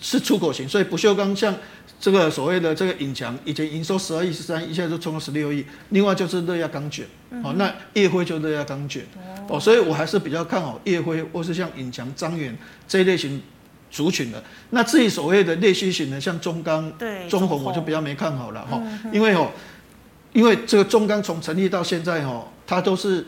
[0.00, 1.54] 是出口型，所以不锈钢像。
[2.02, 5.62] 这个所谓的这个影墙，以前营收十二亿、十三亿，现在就冲到十六亿。
[5.90, 12.56] 另外就是热轧钢卷，嗯、哼哦，那烨辉就热轧钢卷，哦，哦，所以我还是比较看好烨辉，或是像影墙、张远
[12.88, 13.42] 这一类型
[13.90, 14.42] 族群的。
[14.70, 19.50] 那至于所谓的内需型的，像中钢、对中红，我就比较没看好了哈，嗯、因为哦，
[20.32, 23.26] 因为这个中钢从成立到现在哈，它都是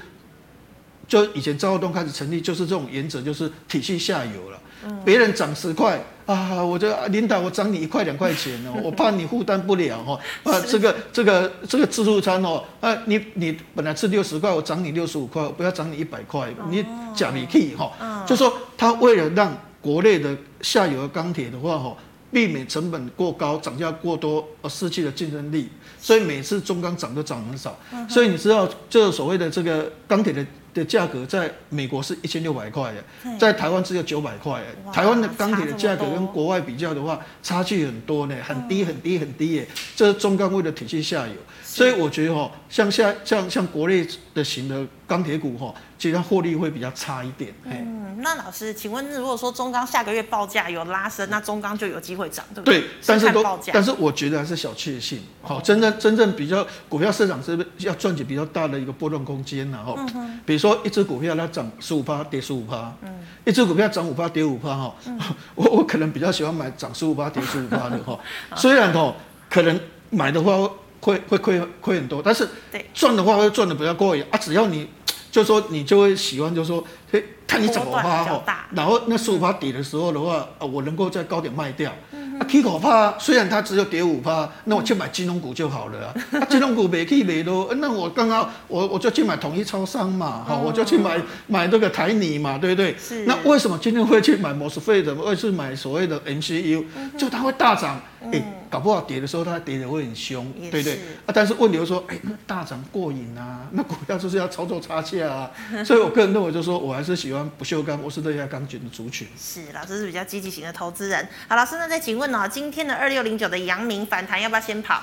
[1.07, 4.59] 就以前赵耀东开始成立，就是这种原则，就是体系下游了，
[5.05, 6.03] 别、嗯、人涨十块。
[6.25, 10.19] 啊，我就领导，我涨你一块两块钱哦， 我怕你负担不了哦。
[10.45, 18.25] 啊，这个这个这个自助餐哦，啊，你你本来吃六十块，我涨你六十五块，不要涨你一百块，你假你屁哈。
[18.25, 21.97] 就说他为了让国内的下游的钢铁的话哈，
[22.31, 25.69] 避免成本过高，涨价过多而失去了竞争力，
[26.01, 27.77] 所以每次中钢涨都涨很少。
[28.09, 30.47] 所以你知道，就是所谓的这个钢铁的。
[30.75, 32.95] 的价格在美国是一千六百块，
[33.39, 34.63] 在台湾只有九百块。
[34.93, 39.69] 台湾的钢铁的价格跟国外比较的话，差距很多呢，很低很低很低耶。
[39.95, 41.35] 这是中钢为了体系下游，
[41.77, 45.75] 所以我觉得哈，像现在像像国内的型的钢铁股哈。
[46.03, 47.55] 其实它获利会比较差一点。
[47.63, 52.81] 嗯，那老师，请问，如果说中钢下个月报价有拉升，那中钢就有机会涨，对不对？
[52.81, 55.23] 对，但是都，但是我觉得还是小确幸。
[55.43, 59.97] 好，真正真正比较股票市场是要赚取比较大的一个波动空间，然后，
[60.45, 64.93] 比如说一只股票它涨十五趴，跌十五趴，嗯，一只股票涨五趴，跌五趴，哈，
[65.55, 68.19] 我我可能比较喜欢买涨十五趴，跌十五趴的，哈，
[68.59, 69.15] 虽然哈
[69.49, 69.79] 可能
[70.11, 70.69] 买的话
[71.03, 72.49] 会会亏亏很多，但是
[72.95, 74.88] 赚的话会赚的比较过瘾啊，只要你。
[75.33, 81.91] 就说你就会喜欢，就说，嘿，看你怎么发哈，然后那十五趴底的时候的话，我能够在高点卖掉。
[82.38, 86.15] 啊，，K 口趴，虽然它只有跌五趴，那我去买金融股就好了啊。
[86.33, 92.95] 嗯、啊，金融股没去没落，那我刚刚我我就去买统一超商嘛，哈、嗯，我就去买买那个台泥嘛，对不对？
[92.99, 93.25] 是。
[93.25, 96.85] 那为什么今天会去买 MOSFET 的，会去买所谓的 MCU？
[97.17, 98.43] 就它会大涨，哎、嗯。
[98.73, 100.95] 搞不好跌的时候它跌的会很凶，对对
[101.27, 101.29] 啊。
[101.35, 105.51] 但是问题就是说，哎，那大涨过瘾啊， 那股票就是要操作差价啊。
[105.85, 109.29] 所以我个人认为就是说我还是喜欢不锈钢或是热轧钢卷的族群。
[109.39, 111.29] 是，老师是比较积极型的投资人。
[111.49, 115.03] 好，老师那再请问哦，今天的二六零九的阳明反弹要不要先跑？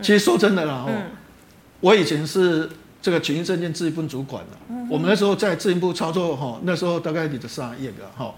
[0.00, 1.10] 其实说真的啦，嗯，
[1.80, 2.70] 我以前是
[3.02, 8.32] 这个群益证券自营部主管的，嗯，我们那时候在自营部操作哈，那时候大概你的上亿的哈。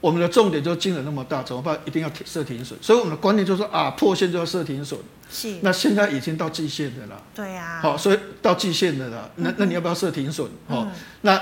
[0.00, 1.76] 我们的重点就金额那么大，怎么办？
[1.84, 2.78] 一定要设停损。
[2.80, 4.98] 所以我们的观念就是说啊，破线就要设停损。
[5.28, 5.56] 是。
[5.62, 7.20] 那现在已经到季线的了。
[7.34, 7.82] 对呀、啊。
[7.82, 10.46] 好，所以到季线的了，那那你要不要设停损？
[10.68, 11.40] 哦、嗯，那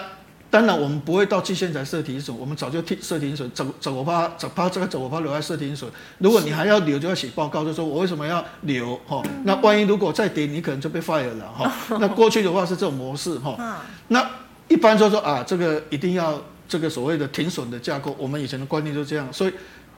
[0.49, 5.91] 当然我们不会到季线才设停损，我们早就停设停损，走走趴走趴这个走趴留在设停损。
[6.19, 8.99] 如果你还要留，就要写报告，就说我为什么要留？
[9.07, 11.47] 哈，那万一如果再跌，你可能就被 fire 了。
[11.47, 13.39] 哈， 那过去的话是这种模式。
[13.41, 14.27] 哈，那
[14.69, 16.43] 一般就说啊，这个一定要。
[16.69, 19.53] 这个所谓的停损的架构，我们以前的观念就是这样，所以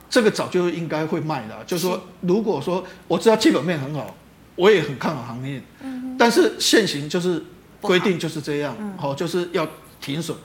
[0.09, 1.63] 这个早就应该会卖了。
[1.65, 4.15] 就是说，如果说我知道基本面很好，
[4.55, 5.61] 我也很看好行业，
[6.17, 7.43] 但是现行就是
[7.81, 9.67] 规定就是这样，好，就是要
[9.99, 10.37] 停损。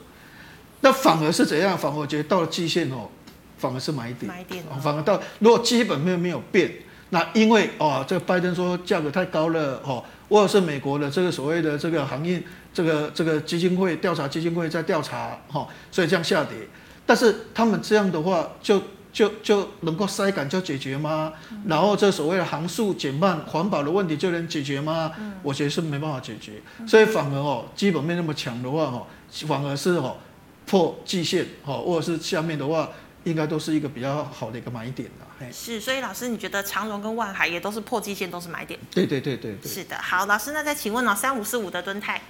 [0.81, 1.77] 那反而是怎样？
[1.77, 3.09] 反而我觉得到了季线哦，
[3.57, 6.71] 反而是买点，买点，反而到如果基本面没有变，
[7.09, 12.41] 那因为哦，这个拜登说价格太高了，哦，或者是美国的这个所谓的这个行业。
[12.75, 16.57] 这个这个基金会调查基金会在调查哈，所以这样下跌。
[17.05, 18.77] 但是他们这样的话就，
[19.13, 21.31] 就就就能够塞港就解决吗？
[21.67, 25.13] 然后这所谓的航速减慢、环保的问题就能解决吗？
[25.41, 26.61] 我觉得是没办法解决。
[26.85, 29.07] 所以反而哦，基本面那么强的话哈，
[29.47, 30.17] 反而是哦
[30.65, 32.89] 破季线哈，或者是下面的话，
[33.23, 35.25] 应该都是一个比较好的一个买点的。
[35.51, 38.79] 是，所以老师，你觉得长荣跟万海也都是破季线，都是买点？
[38.89, 39.69] 对对对对对。
[39.69, 42.21] 是的，好，老师，那再请问哦，三五四五的敦泰。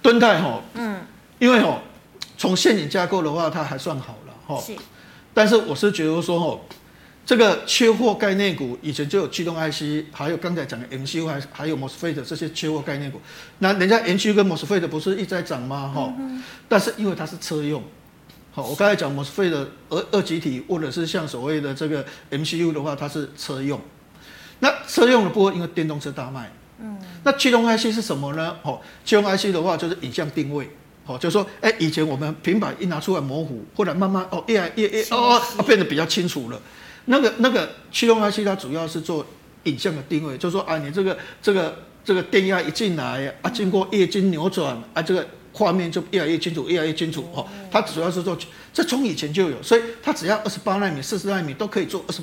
[0.00, 1.00] 敦泰哈，嗯，
[1.38, 1.80] 因为哦，
[2.36, 4.60] 从现金架构的话，它还算好了哈。
[4.60, 4.74] 是。
[5.34, 6.60] 但是我是觉得说哦，
[7.24, 13.20] 这个缺货概念股以前就有驱动 IC，还有刚才讲的 MCU，还还有 MOSFET 这些缺货概念股。
[13.58, 15.92] 那人家 MCU 跟 MOSFET 不是一直在涨吗？
[15.94, 16.42] 哈、嗯。
[16.68, 17.82] 但是因为它是车用，
[18.52, 23.80] 好，我刚才讲 MOSFET 的二二极体，或者是像所谓的这个 MCU 的话，它是车用。
[24.60, 26.50] 那车用的部分，因为电动车大卖。
[26.80, 28.56] 嗯，那驱动 IC 是什么呢？
[28.62, 30.68] 哦，驱动 IC 的话就是影像定位，
[31.06, 36.60] 哦，就是说，哎，以前我们平板一拿出来模糊，后来慢慢哦，越来越越哦，变得比较清楚了。
[37.06, 39.26] 那个那个驱动 IC 它主要是做
[39.64, 45.26] 影像的定位，就是说啊，你这个这个这个电压一进来啊，经过液晶扭转啊，这个。
[45.50, 47.44] 画面就越来越清楚，越来越清楚哦。
[47.68, 48.38] 它主要是做，
[48.72, 52.22] 这从以前就有，所以它只要二十八纳米、四十纳米都可以做二十，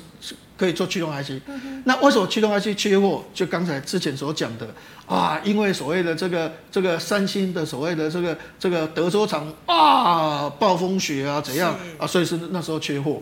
[0.58, 1.42] 可以做驱动 IC。
[1.86, 3.24] 那为什么驱动 IC 缺货？
[3.34, 4.68] 就刚才之前所讲的
[5.06, 13.22] 啊，因为所谓的这个这个三星的所谓的这个这个德州厂啊，暴风雪啊怎样啊，所以是那时候缺货。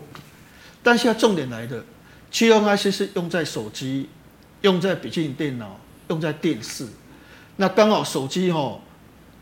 [0.82, 1.84] 但现在重点来的，
[2.30, 4.08] 驱动 IC 是用在手机、
[4.62, 6.86] 用在笔记本电脑、用在电视。
[7.56, 8.80] 那刚好手机哦。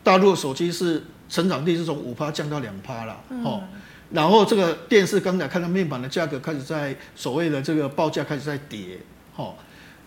[0.05, 3.63] 大陆手机是成长率是从五趴降到两趴了，哦，
[4.13, 8.97] 然后这个电视刚才看到面板的价格开始在所谓的这个报价开始在跌，
[9.35, 9.55] 哦，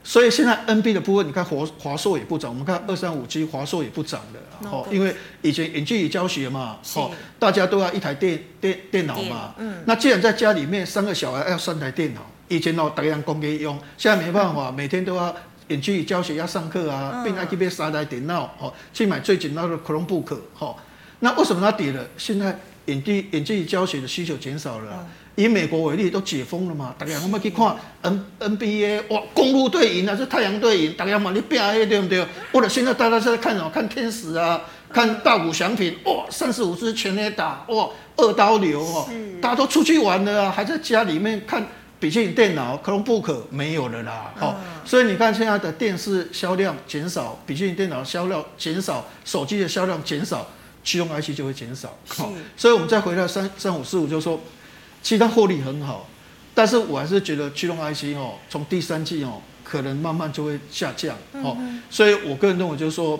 [0.03, 15.35] 所以现在 NB 的部分，你看华华硕也不涨，我们看二三五 G 华硕也不涨的，哦，因为以前远距离教学嘛，哦，大家都要一台电电电脑嘛，嗯，那既然在家里面三个小孩要三台电脑，以前哦大家供给用，现在没办法，每天都要。
[15.69, 20.77] 远距离教学要上课啊，并爱去买三台电脑，哦，去买最简单的 Chromebook，哦，
[21.19, 22.07] 那为什么它跌了？
[22.17, 25.07] 现在远距远距离教学的需求减少了，嗯，
[25.45, 30.95] 以美国为例，都解封了嘛，大家我们去看 N NBA，哇，公路队赢还是太阳队赢？
[30.95, 32.27] 大家嘛，你变黑对不对？
[32.53, 33.71] 或者现在大家是在看什么？
[33.71, 34.61] 看天使啊，
[34.93, 39.09] 看大谷翔平，哇，三十五支全垒打，哇，二刀流哦，
[39.41, 41.67] 大家都出去玩了啊，还在家里面看。
[41.99, 50.47] 笔记本电脑、Chromebook 没有了啦，好、嗯，所以你看现在的电视销量减少，笔记本电脑销量减少，手机的销量减少，
[50.87, 51.95] 驱动 IC 就会减少。
[52.07, 54.41] 好，所以我们再回到三三五四五，就是说，
[55.03, 56.09] 其他获利很好，
[56.55, 61.17] 但是我还是觉得驱动 IC 哦，从第三季哦，可能慢慢就会下降。
[61.33, 63.19] 哦、嗯，所以我个人认为就是说，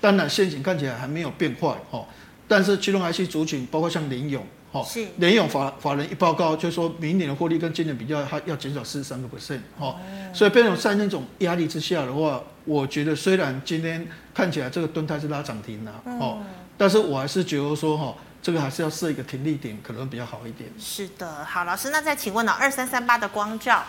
[0.00, 2.04] 当然现景看起来还没有变坏，哦，
[2.48, 4.44] 但是驱动 IC 族群包括像联勇。
[4.72, 9.60] 哦，是联咏法法人一报告，就说明年的获利跟今年比较，它要减少四十三个 percent。
[9.78, 9.94] 哦，
[10.32, 16.42] 所以变成在那种压力之下的话，我觉得虽然今天看起来这个敦泰是拉涨停了，哦，
[16.76, 20.70] 但是我还是觉得说，哈，这个还是要设一个停利点，可能比较好一点。
[20.78, 23.82] 是的，好，老师，那再请问呢，二三三八的光照，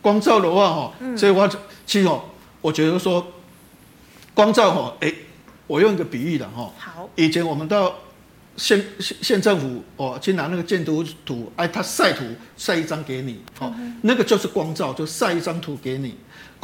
[0.00, 1.48] 光照的话，哈，所以我
[1.86, 2.24] 其实哦，
[2.60, 3.26] 我觉得说
[4.34, 5.12] 光照，哈，哎，
[5.66, 7.94] 我用一个比喻的，哈，好，以前我们到。
[8.58, 12.24] 县县县政府哦，去拿那个建筑图，哎，他晒图
[12.56, 16.16] 晒一张给你，哦，那个就是光照，就晒一张图给你。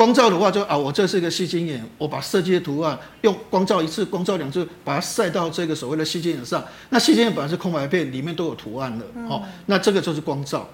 [0.03, 6.65] 光照的话就啊，我这是一个矽晶眼，我把设计的图案用光照一次、光照两次，把它晒到这个所谓的矽晶眼上。
[6.89, 10.69] 那矽晶眼本来是空白片，里面都有图案的，哦，那这个就是光照。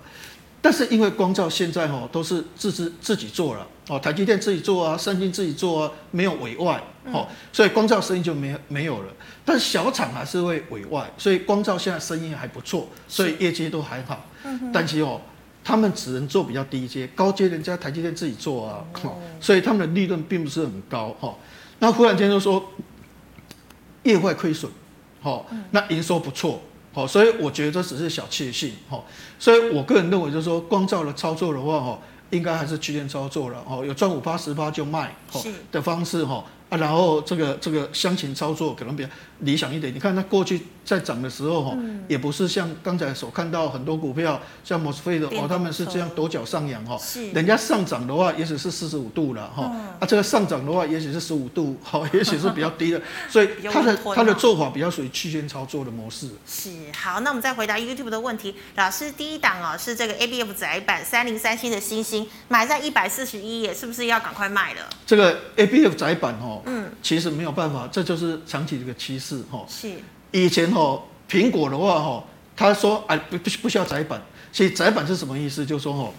[0.62, 9.12] 但是因为光照现在哦都是自自自己做了，哦，台积电自己做啊，三星自己做啊，没有委外，哦，所以光照生意就没没有了。
[9.44, 14.24] 但小厂还是会委外，所以光照现在生意还不错，所以业绩都还好。
[14.72, 15.20] 但是哦。
[15.68, 18.82] 他们只能做比较低阶，高阶人家台积电自己做啊，
[19.38, 21.34] 所以他们的利润并不是很高哈。
[21.80, 22.72] 那忽然间就说
[24.02, 24.72] 业外亏损，
[25.20, 26.62] 好，那营收不错，
[26.94, 29.04] 好，所以我觉得这只是小确幸，哈。
[29.38, 31.98] 所以我个人认为就是说光照的操作的话，哈，
[32.30, 36.42] 应该还是区间操作了，哦，有赚五八十八就卖，好的方式，哈。
[36.68, 39.08] 啊，然后这个这个箱型操作可能比较
[39.40, 39.94] 理想一点。
[39.94, 46.98] 你看它过去在涨的时候哈，嗯、也不是像刚才所看到很多股票，像 Mosfet 的哦，他们是这样抖脚上扬哈。
[46.98, 47.30] 是。
[47.30, 49.70] 人家上涨的话，也许是四十五度了哈。
[49.72, 53.00] 嗯、啊，这个上涨的话，也许是十五度， 哈，也许是比较低的。
[53.30, 56.28] 所以它的它的做法比较属于区间操作的模式。
[56.46, 56.70] 是。
[56.94, 58.54] 好，那我们再回答 YouTube 的问题。
[58.76, 64.80] 老师，第一档哦是这个 ABF 窄板三零三七的星星，买在一百四十一耶，是不是要赶快卖了？
[65.06, 66.56] 这个 ABF 窄板哦。
[66.66, 69.64] 嗯，其实没有办法，这就是长期的一个趋势哈。
[69.68, 69.90] 是，
[70.32, 72.24] 以前哈苹果的话哈，
[72.56, 75.64] 他说哎不不不需要载板，其实载板是什么意思？
[75.64, 76.10] 就是说哈，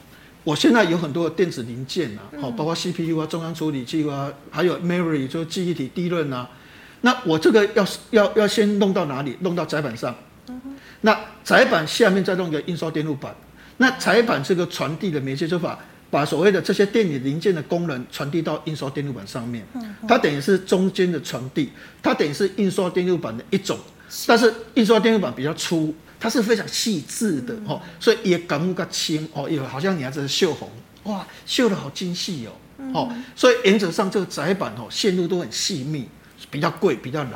[0.44, 6.50] 我现在有很多的电子零件啊，好，包括 CPU 啊、中央处理器啊，还有 memory 就记忆体、DRAM 啊，
[7.02, 9.38] 那我这个要要要先弄到哪里？
[9.42, 10.16] 弄到载板上。
[11.02, 13.34] 那载板下面再弄一个印刷电路板，
[13.78, 15.80] 那载板这个传递的媒介就把。
[16.12, 19.64] 把所谓的这些电子零件的功能传递到印刷电路板上面，
[20.07, 21.70] 它等于是中间的传递，
[22.01, 23.78] 它等于是印刷电路板的一种。
[24.26, 30.68] 但是印刷电路板比较粗，它是非常细致的哦，所以也感觉较轻哦，也好像你还是绣红，
[31.03, 32.51] 哇，绣的好精细哦，
[32.91, 36.07] 哦，所以原则上这个窄板哦线路都很细密，
[36.49, 37.34] 比较贵，比较难。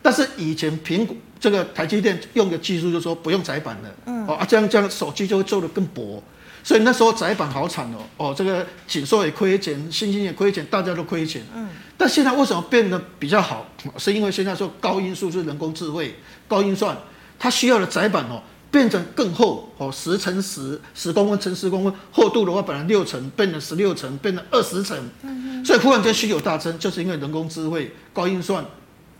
[0.00, 6.22] 但是以前苹果这个台积电用的技术就是说不用窄板了，哦啊这样这样手机就会做得更薄。
[6.68, 11.42] 所以那时候窄板好惨哦，哦，这个景硕也亏钱，欣兴也亏钱，大家都亏钱。
[11.56, 11.66] 嗯。
[11.96, 13.66] 但现在为什么变得比较好？
[13.96, 16.14] 是因为现在说高因数是人工智慧、
[16.46, 16.94] 高运算，
[17.38, 24.94] 它需要的窄板哦变成更厚哦，十乘十，十公分乘十公分，厚度的话本来六层变成十六层，变成二十层。
[25.22, 25.64] 嗯。
[25.64, 28.62] 所以忽然间需求大增，就是因为人工智慧、高运算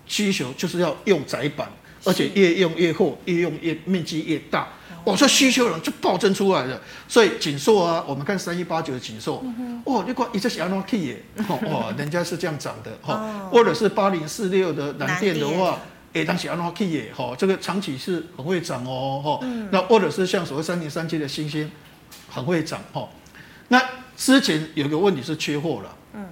[0.04, 1.66] 需求就是要用窄板，
[2.04, 4.68] 而且越用越厚，越用越面积越大。
[5.10, 6.78] 我说需求量就暴增出来了，
[7.08, 9.42] 所以锦硕啊，我们看三一八九的锦硕，
[9.84, 15.78] 哦，你看一直是安怎去耶， 哦，人家是这样涨的哈，或者是八零四六的南电的话，
[16.12, 21.70] 哎，当时安怎去耶，哈，这个长期是很会涨哦，哈，那或者是像所谓三零三七的星星，
[22.28, 23.08] 很会涨哈，
[23.68, 23.82] 那
[24.14, 26.26] 之前有个问题是缺货了，嗯，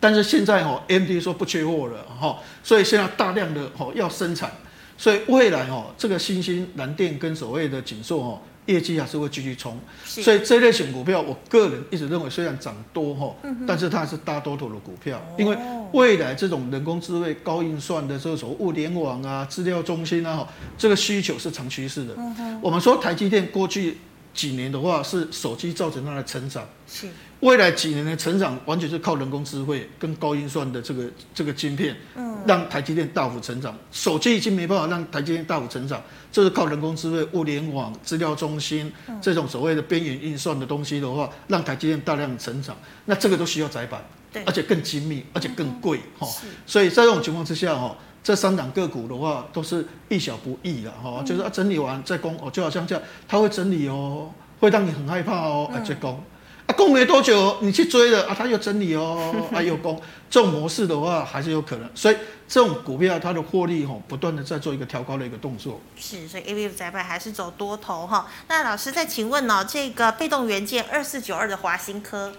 [0.00, 4.50] 但是现在哦，AMD 说不缺货了哈，所以现在大量的哈要生产。
[4.98, 9.78] 所以未来哦，这个新兴、蓝电跟所谓的景硕哦，业绩还是会继续冲。
[10.04, 15.56] 所以这类型股票，我个人一直认为，虽然涨多哈，嗯、但是它还是大多头的股票，哦、因为
[15.92, 22.14] 未来这种人工智慧、高运算的这种物联网啊、资料中心啊，这个需求是长趋势的。
[22.16, 23.98] 嗯、我们说台积电过去
[24.36, 26.64] 几年的话，是手机造成它的成长。
[26.86, 27.08] 是。
[27.40, 33.76] 未来几年的成长完全是靠人工智慧跟高运算的这个这个晶片，嗯，让台积电大幅成长。
[33.92, 42.74] 手机已经没办法让台积电大幅成长，这是靠人工智慧、物联网、资料中心这种所谓的边缘运算的东西的话，让台积电大量成长。
[43.04, 46.26] 那这个都需要载板，对，而且更精密，而且更贵哈。
[46.64, 47.94] 所以在这种情况之下哈，
[48.26, 56.20] 这三档个股的话都是易小不易的哈，就是整理完再攻哦，就好像这样，它会整理哦，会让你很害怕哦，啊再攻。
[56.66, 62.16] 啊，攻没多久，你去追了啊，它又整理哦， 啊又攻，这种模式的话还是有可能，所以
[62.48, 65.80] 这种股票它的获利哦，不断的在做一个调高的一个动作。
[65.96, 68.26] 是，所以 ABF 载板还是走多头哈。
[68.48, 72.32] 那老师再请问呢，这个被动元件二四九二的华新科，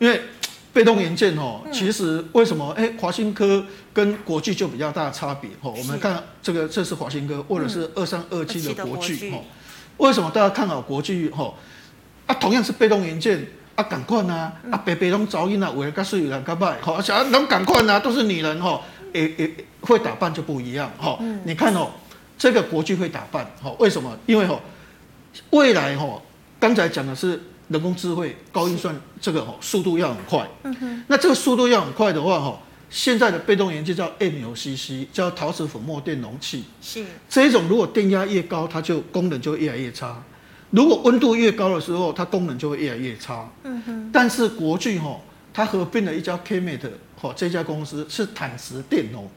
[0.00, 0.22] 因为
[0.72, 5.74] 被动元件哦，其实为什么哎华新科跟国巨就比较大的差别哦？
[5.76, 9.42] 我们看这个这是华新科或者是二三二七的国巨哦，
[9.98, 11.54] 为什么大家看好国巨哦？
[12.26, 13.46] 啊，同样是被动元件。
[13.78, 14.50] 啊，赶快呐！
[14.72, 21.16] 啊，白白拢噪音啊，为了甲水人甲歹，好，想要拢赶快呐，都是女人吼，诶诶，会打扮就不一样哈。
[21.44, 21.88] 你看哦，
[22.36, 24.18] 这个国巨会打扮，哈，为什么？
[24.26, 24.60] 因为吼，
[25.50, 26.20] 未来吼，
[26.58, 30.48] 刚才讲的是人工智慧、高运算，这个吼速度要很快。
[30.62, 31.04] 嗯哼。
[31.08, 36.64] 那这个速度要很快的话，吼，现在的被动元件叫 MLCC，叫陶瓷粉末电容器。
[36.80, 40.22] 是这一种，如果电压越高，它就功能就越来越差；
[40.70, 43.46] 如果温度越高的时候，它功能就会越来越差。
[43.64, 44.10] 嗯哼。
[44.10, 45.20] 但是国巨哈，
[45.52, 46.88] 它合并了一家 KMAT
[47.20, 49.28] 哈，这家公司是坦瓷电容。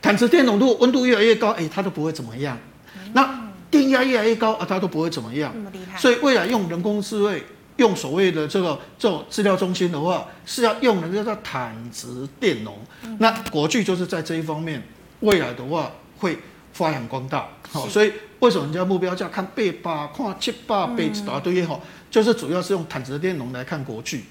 [0.00, 2.56] 坦瓷电容如果温度越来越高，哎，它都不会怎么样。
[2.94, 5.52] 嗯、那电压越来越高啊，它都不会怎么样。
[5.56, 5.98] 那么厉害。
[5.98, 7.44] 所以未来用人工智慧。
[7.80, 12.78] 用所谓的这个这种资料中心的话，是要用的叫做坦直电容。
[13.02, 14.82] 嗯、那国巨就是在这一方面，
[15.20, 16.38] 未来的话会
[16.74, 17.48] 发扬光大。
[17.72, 24.24] 好，所以为什么人家目标价看八八、看七八、倍一大堆也好，就是主要是用坦直电容来看国巨。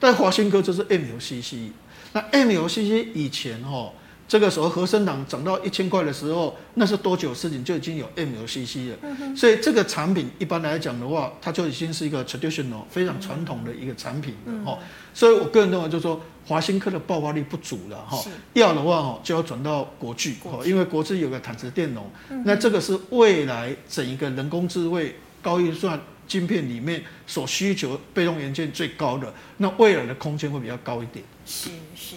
[0.00, 1.70] 但华新科就是 MLCC，
[2.14, 3.92] 那 MLCC 以前哈。
[4.28, 8.96] 这个时候，和生堂涨到一千块的时候，那是多久事情就已经有 MLCC 了。
[9.02, 14.64] 嗯、所以这个产品一般来讲的话，它就已经是一个 traditional 非常传统的一个产品了。
[14.64, 17.96] 哈、嗯，所以我个人认为就是说，华新科的爆发力不足了。
[17.98, 18.20] 哈，
[18.54, 20.34] 要的话哦，就要转到国巨。
[20.42, 26.00] 哈，因为国巨有个坦瓷电容，嗯、那这个是未来整一个人工智慧高预算。
[26.28, 31.24] 晶片里面所需求被动元件最高的，那未来的空间会比较高一点。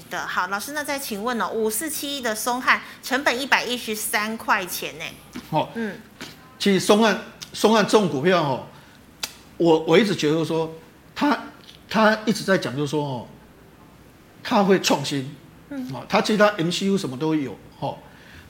[0.10, 5.05] 的，好，老师，那再请问哦，五四七一的松汉成本一百一十三块钱呢？
[5.51, 5.99] 哦，嗯，
[6.57, 7.22] 其实松汉
[7.53, 8.66] 松汉这种股票哦，
[9.57, 10.74] 我我一直觉得说，
[11.14, 11.45] 他
[11.89, 13.28] 他一直在讲，就是说哦，
[14.43, 15.36] 他会创新，
[15.70, 17.97] 嗯，啊，他其实他 MCU 什么都有，哦，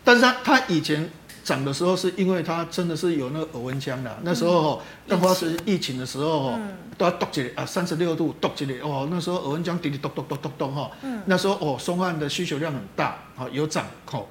[0.04, 1.10] 但是他他以前。
[1.50, 6.60] 涨的时候是因为它真的是有那个耳温枪的，那时候哦，刚开始疫情的时候哦，
[6.96, 10.92] 都要剁起来啊，三十六度剁起来哦，那时候耳温枪滴滴咚咚咚咚咚哈，
[11.26, 14.28] 那时候哦，松汉的需求量很大，好有涨哦，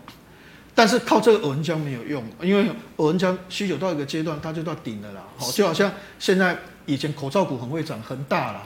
[0.77, 5.91] 但是靠这个耳温枪没有用，因为耳温枪需求到一个阶段它就到顶了啦，好就好像
[6.21, 6.57] 现在
[6.87, 8.63] 以前口罩股很会涨，很大啦，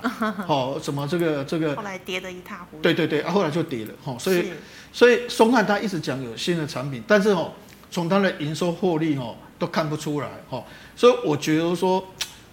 [0.46, 4.50] 好 什么这个这个，后来跌得一塌糊涂，对对对，啊后来就跌了哈，所以
[4.92, 7.53] 所以松汉他一直讲有新的产品，但是哦。
[7.93, 10.64] 从它的营收获利哦都看不出来哦，
[10.97, 12.03] 所以我觉得说，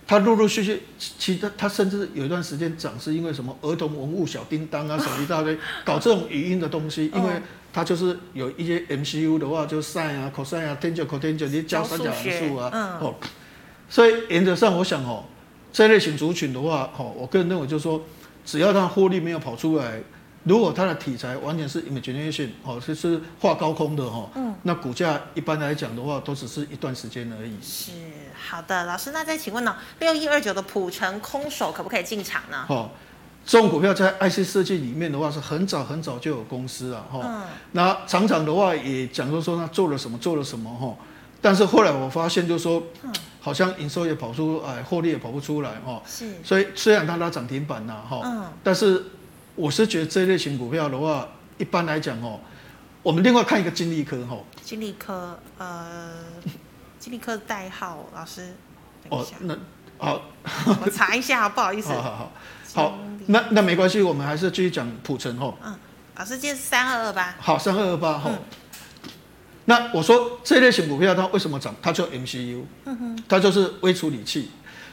[0.05, 7.29] 它陆陆续续，其实它甚至有一段时间涨是因为什么儿童文物小叮当啊，什么一大堆搞这种语音的东西，因为
[7.71, 13.15] 它就是有一些 MCU 的话，就 sin 啊、cos 啊、tangent、cotangent，你教三角函数啊，哦，
[13.89, 15.23] 所以原则上我想哦，
[15.71, 18.03] 这类型族群的话，哦，我个人认为就是说，
[18.45, 20.01] 只要它获利没有跑出来。
[20.49, 27.55] 如果它的题材完全是 imagination 哦，就是画高空的哈，嗯，那股价一般来讲的话，都只是一段时间而已。
[27.61, 27.91] 是
[28.49, 32.65] 好的，老师，那再请问呢，六一二九的普成空手可不可以进场呢？
[32.67, 32.89] 哦，
[33.45, 37.19] 这种股票在 IC 设计里面的话，是很早很早就有公司了哈。
[37.23, 37.43] 嗯。
[37.73, 40.95] 那厂长的话也讲说说他做了什么做了什么哈，
[41.39, 46.01] 但是后来我发现就是说，嗯，好像营收也跑出，哎，获利也跑不出来哈。
[46.07, 46.33] 是。
[46.43, 49.05] 所以虽然它拉涨停板呐哈，嗯，但是。
[49.59, 52.39] 我是觉得这类型股票的话，一般来讲哦，
[53.03, 54.37] 我们另外看一个金利科哈。
[54.63, 56.11] 金利科，呃，
[56.97, 58.55] 金利科代号，老师。
[59.09, 59.57] 哦，那
[59.97, 60.21] 好，
[60.81, 61.89] 我查一下，不好意思。
[61.89, 62.31] 好 好好，
[62.73, 65.53] 好，那那没关系，我们还是继续讲普成哈。
[65.61, 65.75] 嗯，
[66.15, 67.35] 老师，今天是三二二八。
[67.37, 68.31] 好，三二二八哈。
[69.65, 71.75] 那我说这类型股票它为什么涨？
[71.81, 74.51] 它叫 MCU，嗯哼，它就是微处理器。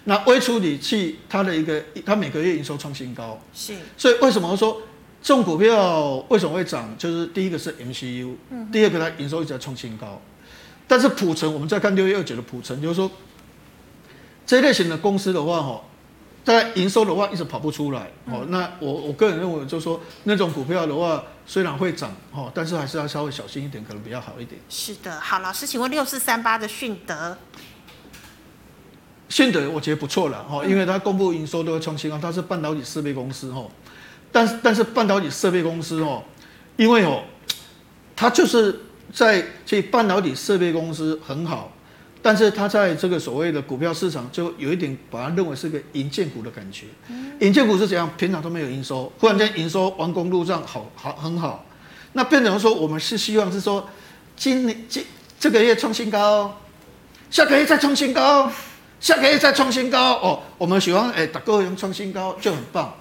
[0.08, 4.80] 那微处理器它的一个，它每个月营收创新高，是，所以为什么说
[5.20, 6.96] 这种股票为什么会涨？
[6.96, 10.22] 就是第一个是 MCU，嗯，第二个它营收一直在创新高，
[10.86, 13.10] 但是普成，我们再看六月二九的普成，就是说
[14.46, 15.82] 这一类型的公司的话，哈，
[16.44, 24.60] 在营收的话一直跑不出来，哦、嗯，那我我个人认为就是说那种股票的话，虽然会涨，哦，但是还是要稍微小心一点，可能比较好一点。
[24.68, 27.36] 是的，好，老师，请问六四三八的迅德。
[29.28, 33.66] 迅德我觉得不错了哈，因为它公布营收都会创新高，它是半导体设备公司哈，
[34.30, 36.22] 但是但是半导体设备公司哦，
[36.76, 37.24] 因为哦，
[38.14, 41.72] 它就是在这半导体设备公司很好，
[42.22, 46.86] 但是它在这个所谓的股票市场就有一点把它认为是个银建股的感觉，
[47.40, 48.08] 银建股是怎样？
[48.16, 51.64] 平常都没有营收，忽然间营收完工入账，好好很好，
[52.12, 53.88] 那变成说我们是希望是说
[54.36, 55.04] 今年今
[55.40, 56.60] 这个月创新高，
[57.28, 58.50] 下个月再创新高。
[59.06, 62.92] 下个月再创新高哦，我们喜欢哎，打个用创新高就很棒。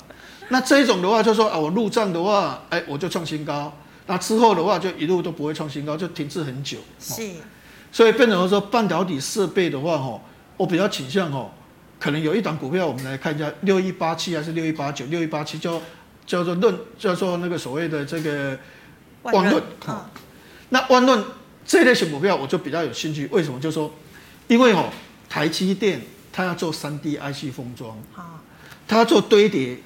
[0.49, 3.75] 那这一种的话，就说啊，我入账的话，哎，我就创新高。
[4.05, 6.77] 那之后的话，就一路都不会创新高，就停滞很久。
[6.99, 7.27] 是，
[7.91, 10.21] 所以变成说半导体设备的话，哈，
[10.57, 11.49] 我比较倾向哦，
[11.99, 15.07] 可能有一档股票，我们来看一下，六一八七还是六一八九？
[15.07, 15.81] 六一八七叫
[16.27, 18.55] 叫做论，叫做那个所谓的这个
[19.23, 19.63] 万润。
[19.87, 20.05] 哦、
[20.69, 21.25] 那万润
[21.65, 23.27] 这类型股票，我就比较有兴趣。
[23.31, 23.59] 为什么？
[23.59, 23.91] 就说
[24.47, 24.85] 因为哦。
[25.29, 26.01] 台积电，
[26.31, 27.97] 它要做三 D IC 封装，
[28.87, 29.77] 它要做堆叠，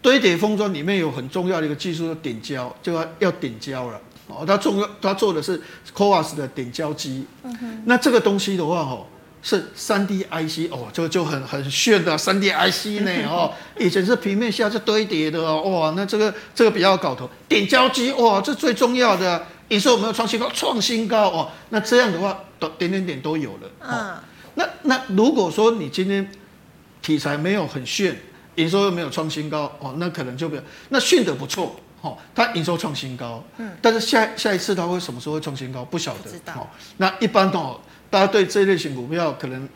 [0.00, 4.00] 堆叠封装里面有很重要的一个技术，点胶，就要要点胶了。
[4.28, 5.62] 哦，它重要，它做的是
[5.94, 7.26] CoWoS 的点胶机。
[7.44, 7.82] 嗯哼。
[7.86, 9.06] 那这个东西的话，哦，
[9.40, 13.12] 是三 D IC 哦，就就很很炫的三 D IC 呢。
[13.30, 17.30] 哦，以前是平面下是堆叠的哦，哇，那这个这个比较搞头。
[17.48, 19.46] 点胶机哇，这最重要的。
[19.68, 20.48] 营收有没有创新高？
[20.54, 21.50] 创新高哦。
[21.70, 23.70] 那这样的话，都点点点都有了。
[23.80, 24.14] 嗯。
[24.56, 26.28] 那那如果说你今天
[27.00, 28.16] 题材没有很炫，
[28.56, 30.62] 营收又没有创新高哦，那可能就不要。
[30.90, 31.80] 那炫得不错。
[32.02, 35.82] 哦，它营收创新高，嗯，但是下下一次它会什么时候会创新高？
[35.82, 36.30] 不晓得。
[36.52, 37.80] 哦，那一般哦，
[38.10, 39.66] 大家对这类型股票可能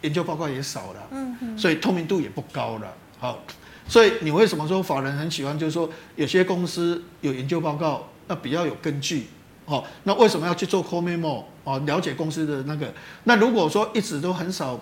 [0.00, 2.92] 研究报告也少了，嗯哼，所以透明度也不高了。
[3.20, 3.38] 好，
[3.86, 5.56] 所以你为什么说法人很喜欢？
[5.56, 9.26] 就是说有些公司有研究报告，那比较有根据。
[9.68, 11.44] 哦，那为什么要去做 core memo？
[11.62, 12.92] 哦，了解公司的那个。
[13.24, 14.80] 那如果说一直都很少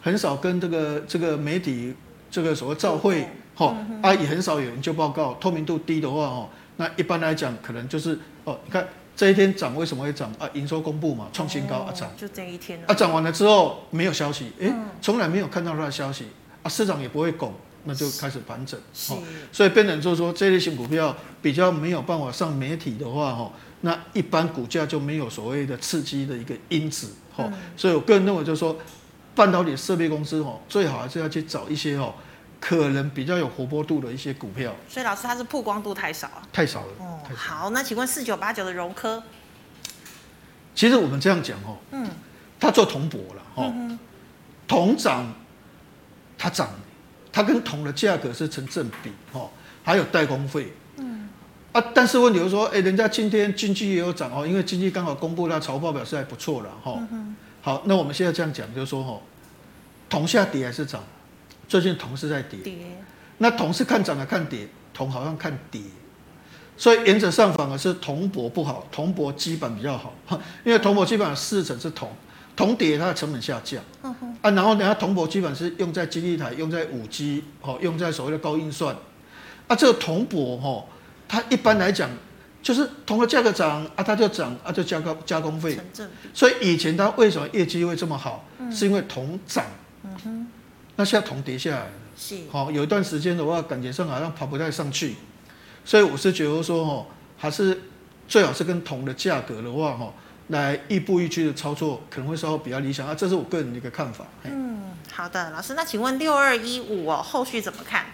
[0.00, 1.92] 很少跟这个这个媒体
[2.30, 3.28] 这个所谓照会。
[3.58, 10.46] 好，啊也很少有研究报告，透明度低的话，哦，那一般来讲可能就是哦，你看这一天涨为什么会涨啊？
[10.52, 14.70] 营收公布嘛，创新高啊涨，就这一天啊涨完了之后没有消息，哎，
[15.00, 16.26] 从来没有看到它的消息
[16.62, 18.78] 啊，市场也不会拱，那就开始盘整，
[19.08, 23.50] 哦，所以变成就是说这类型股票比较没有办法上媒体的话，哈，
[23.80, 28.76] 那一般股价就没有所谓的刺激的一个因子，哈，所以我个人认为就是说，
[29.34, 32.14] 半导体设备公司，哦，最好还是要去找一些，哦。
[32.58, 36.26] 可能比较有活泼度的一些股票，所以老师它是曝光度太少。
[36.28, 36.92] 啊，太少了。
[36.98, 39.22] 哦，好，那请问四九八九的荣科，
[40.74, 42.08] 其实我们这样讲哦，嗯，
[42.58, 43.98] 它做铜箔了哦，
[44.66, 45.30] 铜涨，
[46.38, 46.70] 它涨，
[47.30, 49.50] 它跟铜的价格是成正比哦，
[49.84, 50.85] 还有代工费，嗯，
[51.76, 56.98] 啊，但是问题是说，哎，人家今天经济也有涨哦，因为经济刚好公布那财报表示还不错了哈，
[57.60, 59.20] 好，那我们现在这样讲就是说哈，
[60.08, 61.04] 铜下跌还是涨？
[61.68, 62.74] 最近铜是在跌，跌
[63.36, 64.66] 那铜是看涨还看跌？
[64.94, 65.82] 铜好像看跌，
[66.78, 70.14] 所以原则上反而是铜箔不好，铜箔基本比较好，
[70.64, 72.10] 因为铜箔基本上四成是铜，
[72.56, 78.96] 铜跌它的成本下降，啊，然后等下铜箔基本是用在基地台，用在五 G，哦，用在所谓的高运算，
[79.66, 80.82] 啊，这个铜箔哈，
[81.28, 82.08] 它一般来讲
[82.62, 85.78] 就是铜的价格涨啊，它就涨啊，就加工加工费，
[86.34, 88.44] 所以以前它为什么业绩会这么好？
[88.58, 89.64] 嗯、是因为铜涨。
[90.04, 90.46] 嗯哼
[90.96, 95.14] 那现在铜跌下来了，是好有一段时间的话，感觉上好像爬不太上去，
[95.84, 97.06] 所以我是觉得说，哦，
[97.36, 97.82] 还是
[98.26, 100.12] 最好是跟铜的价格的话，哈，
[100.48, 103.14] 来一步一趋的操作，可能会稍微比较理想啊。
[103.14, 104.24] 这是我个人的一个看法。
[104.44, 108.06] 嗯，好的，老师，那请问六二一五哦，后续怎么看？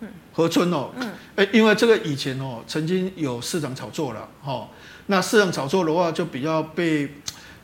[0.00, 4.68] 嗯，和春哦，嗯，哎，因为这个以前哦，曾经有市场炒作了，哈，
[5.06, 7.08] 那市场炒作的话，就比较被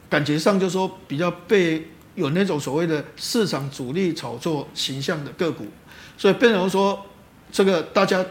[0.09, 1.89] 感觉上就说比较被。
[2.15, 5.65] 有那种所谓的市场主力炒作形象的个股，
[6.19, 7.07] 所以变成说，
[7.51, 8.23] 这个大家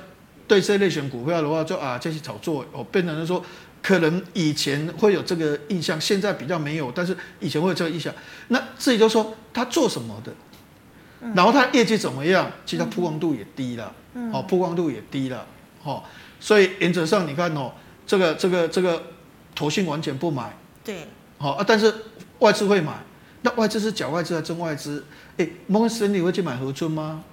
[0.48, 3.44] 对这类型股票的话，就啊这些炒作哦，变成说，
[3.82, 8.14] 可能以前会有这个印象，现在比较没有，但是以前会有这个印象。
[8.50, 10.32] 那自己就说他做什么的，
[11.36, 12.52] 然后它业绩怎么样？
[12.66, 13.94] 其实它曝光度也低了，
[14.34, 15.46] 哦，曝光度也低了，
[15.84, 16.04] 哦，
[16.40, 17.72] 所以原则上你看哦，
[18.06, 19.02] 这个这个这个
[19.54, 21.08] 投信完全不买，对，
[21.38, 21.94] 好啊，但是
[22.40, 22.94] 外资会买。
[23.44, 25.04] 那外资是假外资还是真外资？
[25.38, 27.24] 哎，摩根士丹利会去买和春吗？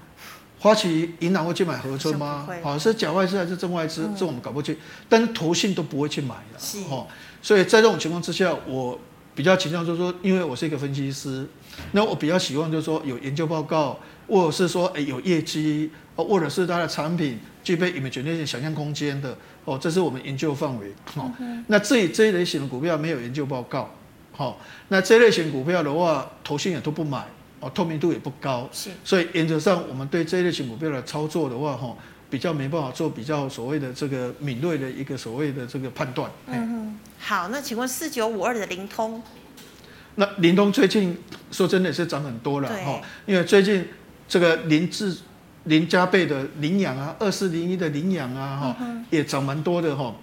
[0.59, 2.49] 花旗银行会去买和春吗？
[2.63, 4.09] 好，是假外资还是真外资？
[4.17, 4.75] 这我们搞不清。
[5.07, 7.07] 但是投信都不会去买的，哦。
[7.43, 8.99] 所以在这种情况之下，我
[9.39, 11.47] 比较倾向就是说，因为我是一个分析师，
[11.93, 20.93] 那我比较希望就是说有研究报告，或者是说哎有业绩，哦或者是它的产品具备 imagination 想象空间的，哦，这是我们研究范围。
[21.15, 21.31] 哦，
[21.69, 23.89] 那至于这一类型的股票没有研究报告。
[24.33, 24.59] 好，
[24.89, 27.25] 那这类型股票的话，投信也都不买，
[27.61, 31.97] 哦，透明度也不高，是，所以原则上我们对这类型股票的操作的话，哈，
[32.31, 36.31] 比较没办法做比较所谓的这个敏锐的一个所谓的这个判断。
[36.47, 39.23] 嗯哼，好，那请问四九五二的灵通，
[40.17, 41.17] 那灵通最近
[41.51, 43.87] 说真的是涨很多了，哈，因为最近
[44.29, 45.17] 这个林志
[45.65, 50.15] 林加倍的领养啊，二四零一的领养啊，哈、嗯，也涨蛮多的哈。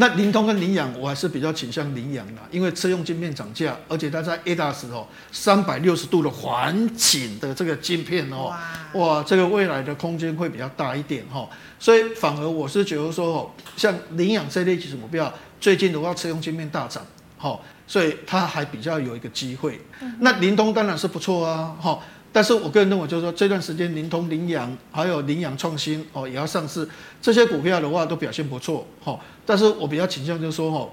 [0.00, 8.60] 那灵通跟凌阳，我还是比较倾向凌阳的，因为车用晶片涨价，而且它在 ADAS 哦，三百六十度的环景的这个晶片哦，哇，
[8.94, 11.48] 哇，这个未来的空间会比较大一点哈，
[11.80, 17.04] 所以反而我是觉得说哦，像凌阳这类技术股票，最近的话车用晶片大涨，
[17.36, 19.80] 哈，所以它还比较有一个机会。
[20.20, 21.98] 那灵通当然是不错啊，哈。
[22.38, 26.88] 但是我个人认为，就是说这段时间，灵通、羚羊还有羚羊创新哦，也要上市，
[27.20, 29.18] 这些股票的话都表现不错哈。
[29.44, 30.88] 但是我比较倾向就是说哈，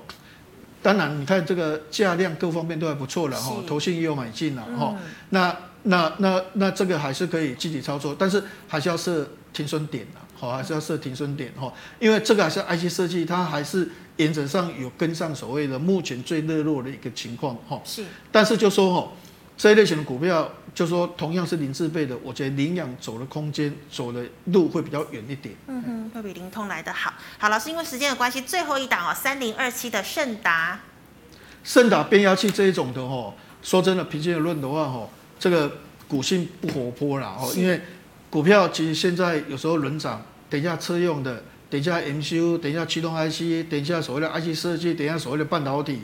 [0.81, 4.95] 当然你看这个价量各方面都还不错了哈，投信也有买进了哈。
[5.29, 13.87] 那那那那这个还是可以积极操作，但是还是要设停损点的，好，还是要设停损点哈，因为这个还是 IC 设计，它还是
[14.17, 17.79] 原则上有跟上所谓的目前最热络的一个情况哈。
[17.85, 19.11] 是，但是就说哈，
[19.55, 25.55] 这一类型的股票，就说同样是零字辈的，我觉得领养走的空间走的路会比较远一点。
[25.67, 27.13] 嗯哼，会比灵通来的好。
[27.39, 30.81] 好，老师，因为时间的关系，最后一档哦，三零二七的盛达。
[31.63, 35.09] 盛达变压器这一种的哦，说真的，平均的论的话哦，
[35.39, 35.77] 这个
[36.09, 37.81] 股性不活泼啦哦，因为
[38.29, 46.01] 股票其实现在有时候轮涨，等一下车用的，等一下 MCU，等一下驱动 IC，等一下所谓的 IC 设计，等一下所谓的半导体，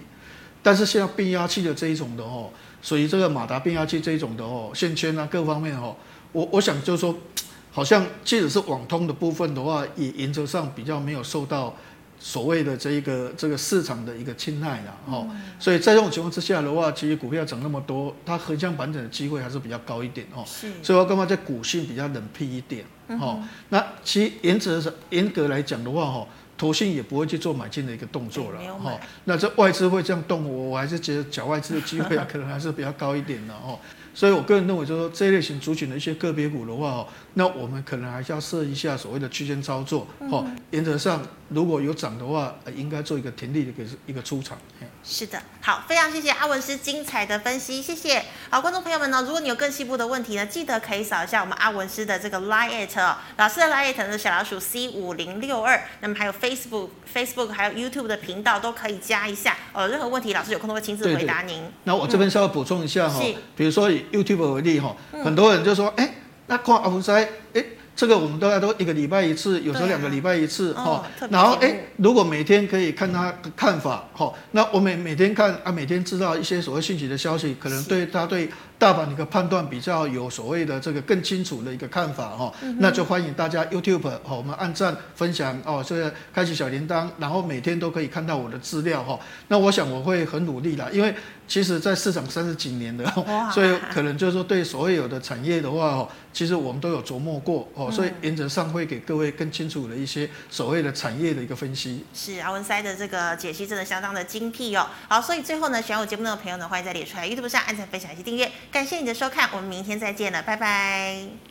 [0.64, 2.50] 但是现在变压器的这一种的哦，
[2.82, 5.96] 属于这个马达变压器这一种的哦，线圈啊各方面哦，
[6.32, 7.16] 我我想就是说，
[7.72, 11.76] 好像即使是网通的部分的话，也原则上比较没有受到。
[12.24, 15.28] 所谓的这一个这个市场的一个青睐啦，哦，
[15.58, 20.44] 所以在这种情况之下的话，其实股票涨那么多，它横向盘整的机会还是比较高一点哦。
[20.46, 22.86] 是，所以我干嘛在股性比较冷僻一点，
[23.20, 26.28] 哦，那其实原则上严格来讲的话，哈，
[26.62, 29.00] 投信也不会去做买进的一个动作了，哈。
[29.24, 33.80] 那这外资会这样动，我我还是觉得缴外资的机会啊可能还是比较高一点的，哦。
[34.14, 41.22] 所以我个人认为，就是说这一类型族群的一些个别股的话，哦，那我们可能还是要设一下所谓的区间操作，哦，原则上。
[41.54, 44.58] 如果有涨的话，应该做一个停利的一个一个出场。
[45.04, 48.24] 是的，好，非常谢谢阿文师精彩的分析，谢谢。
[48.50, 59.58] 好，观众朋友们呢，如果你有更细部的问题呢，记得可以扫一下我们阿文师的这个 Line 哦，老师的 Line 是小老鼠 C 五零六二，那么还有 Facebook、Facebook 还有 YouTube 的频道都可以加一下。
[59.74, 61.62] 哦，任何问题老师有空都会亲自回答您。
[61.84, 66.14] 那我这边稍微补充一下哈，嗯、比如说以 YouTube 为例哈，很多人就说，哎、嗯，
[66.52, 67.10] 那看阿文师，
[67.54, 67.64] 哎。
[67.94, 71.06] 这个我们大概都一个礼拜一次，有时候两个礼拜一次哈。
[71.30, 78.50] 然后哎，如果每天可以看他的看法哈、哦，那我每每天看啊，每天知道一些所谓信息的消息，可能对他对
[78.80, 82.52] 大盘的一个判断比较有所谓的这个更清楚的一个看法哈。
[82.80, 89.20] 那就欢迎大家 YouTube 哦，我们按赞分享哦，这个开启小铃铛，然后每天都可以看到我的资料哈、哦。
[89.50, 91.14] 那我想我会很努力啦，因为。
[91.52, 93.06] 其实，在市场三十几年的，
[93.54, 102.06] 所以可能就是说，对所有的产业的话，哦，其实我们都有琢磨过哦，所以原则上会给各位更清楚的一些所谓的产业的一个分析。
[102.14, 104.88] 是阿文塞的这个解析真的相当的精辟哦。
[105.10, 108.50] 好，所以最后呢，喜欢我节目的朋友呢，欢迎在脸书、YouTube 上按赞、分享以及订阅。
[108.72, 111.51] 感谢你的收看，我们明天再见了，拜拜。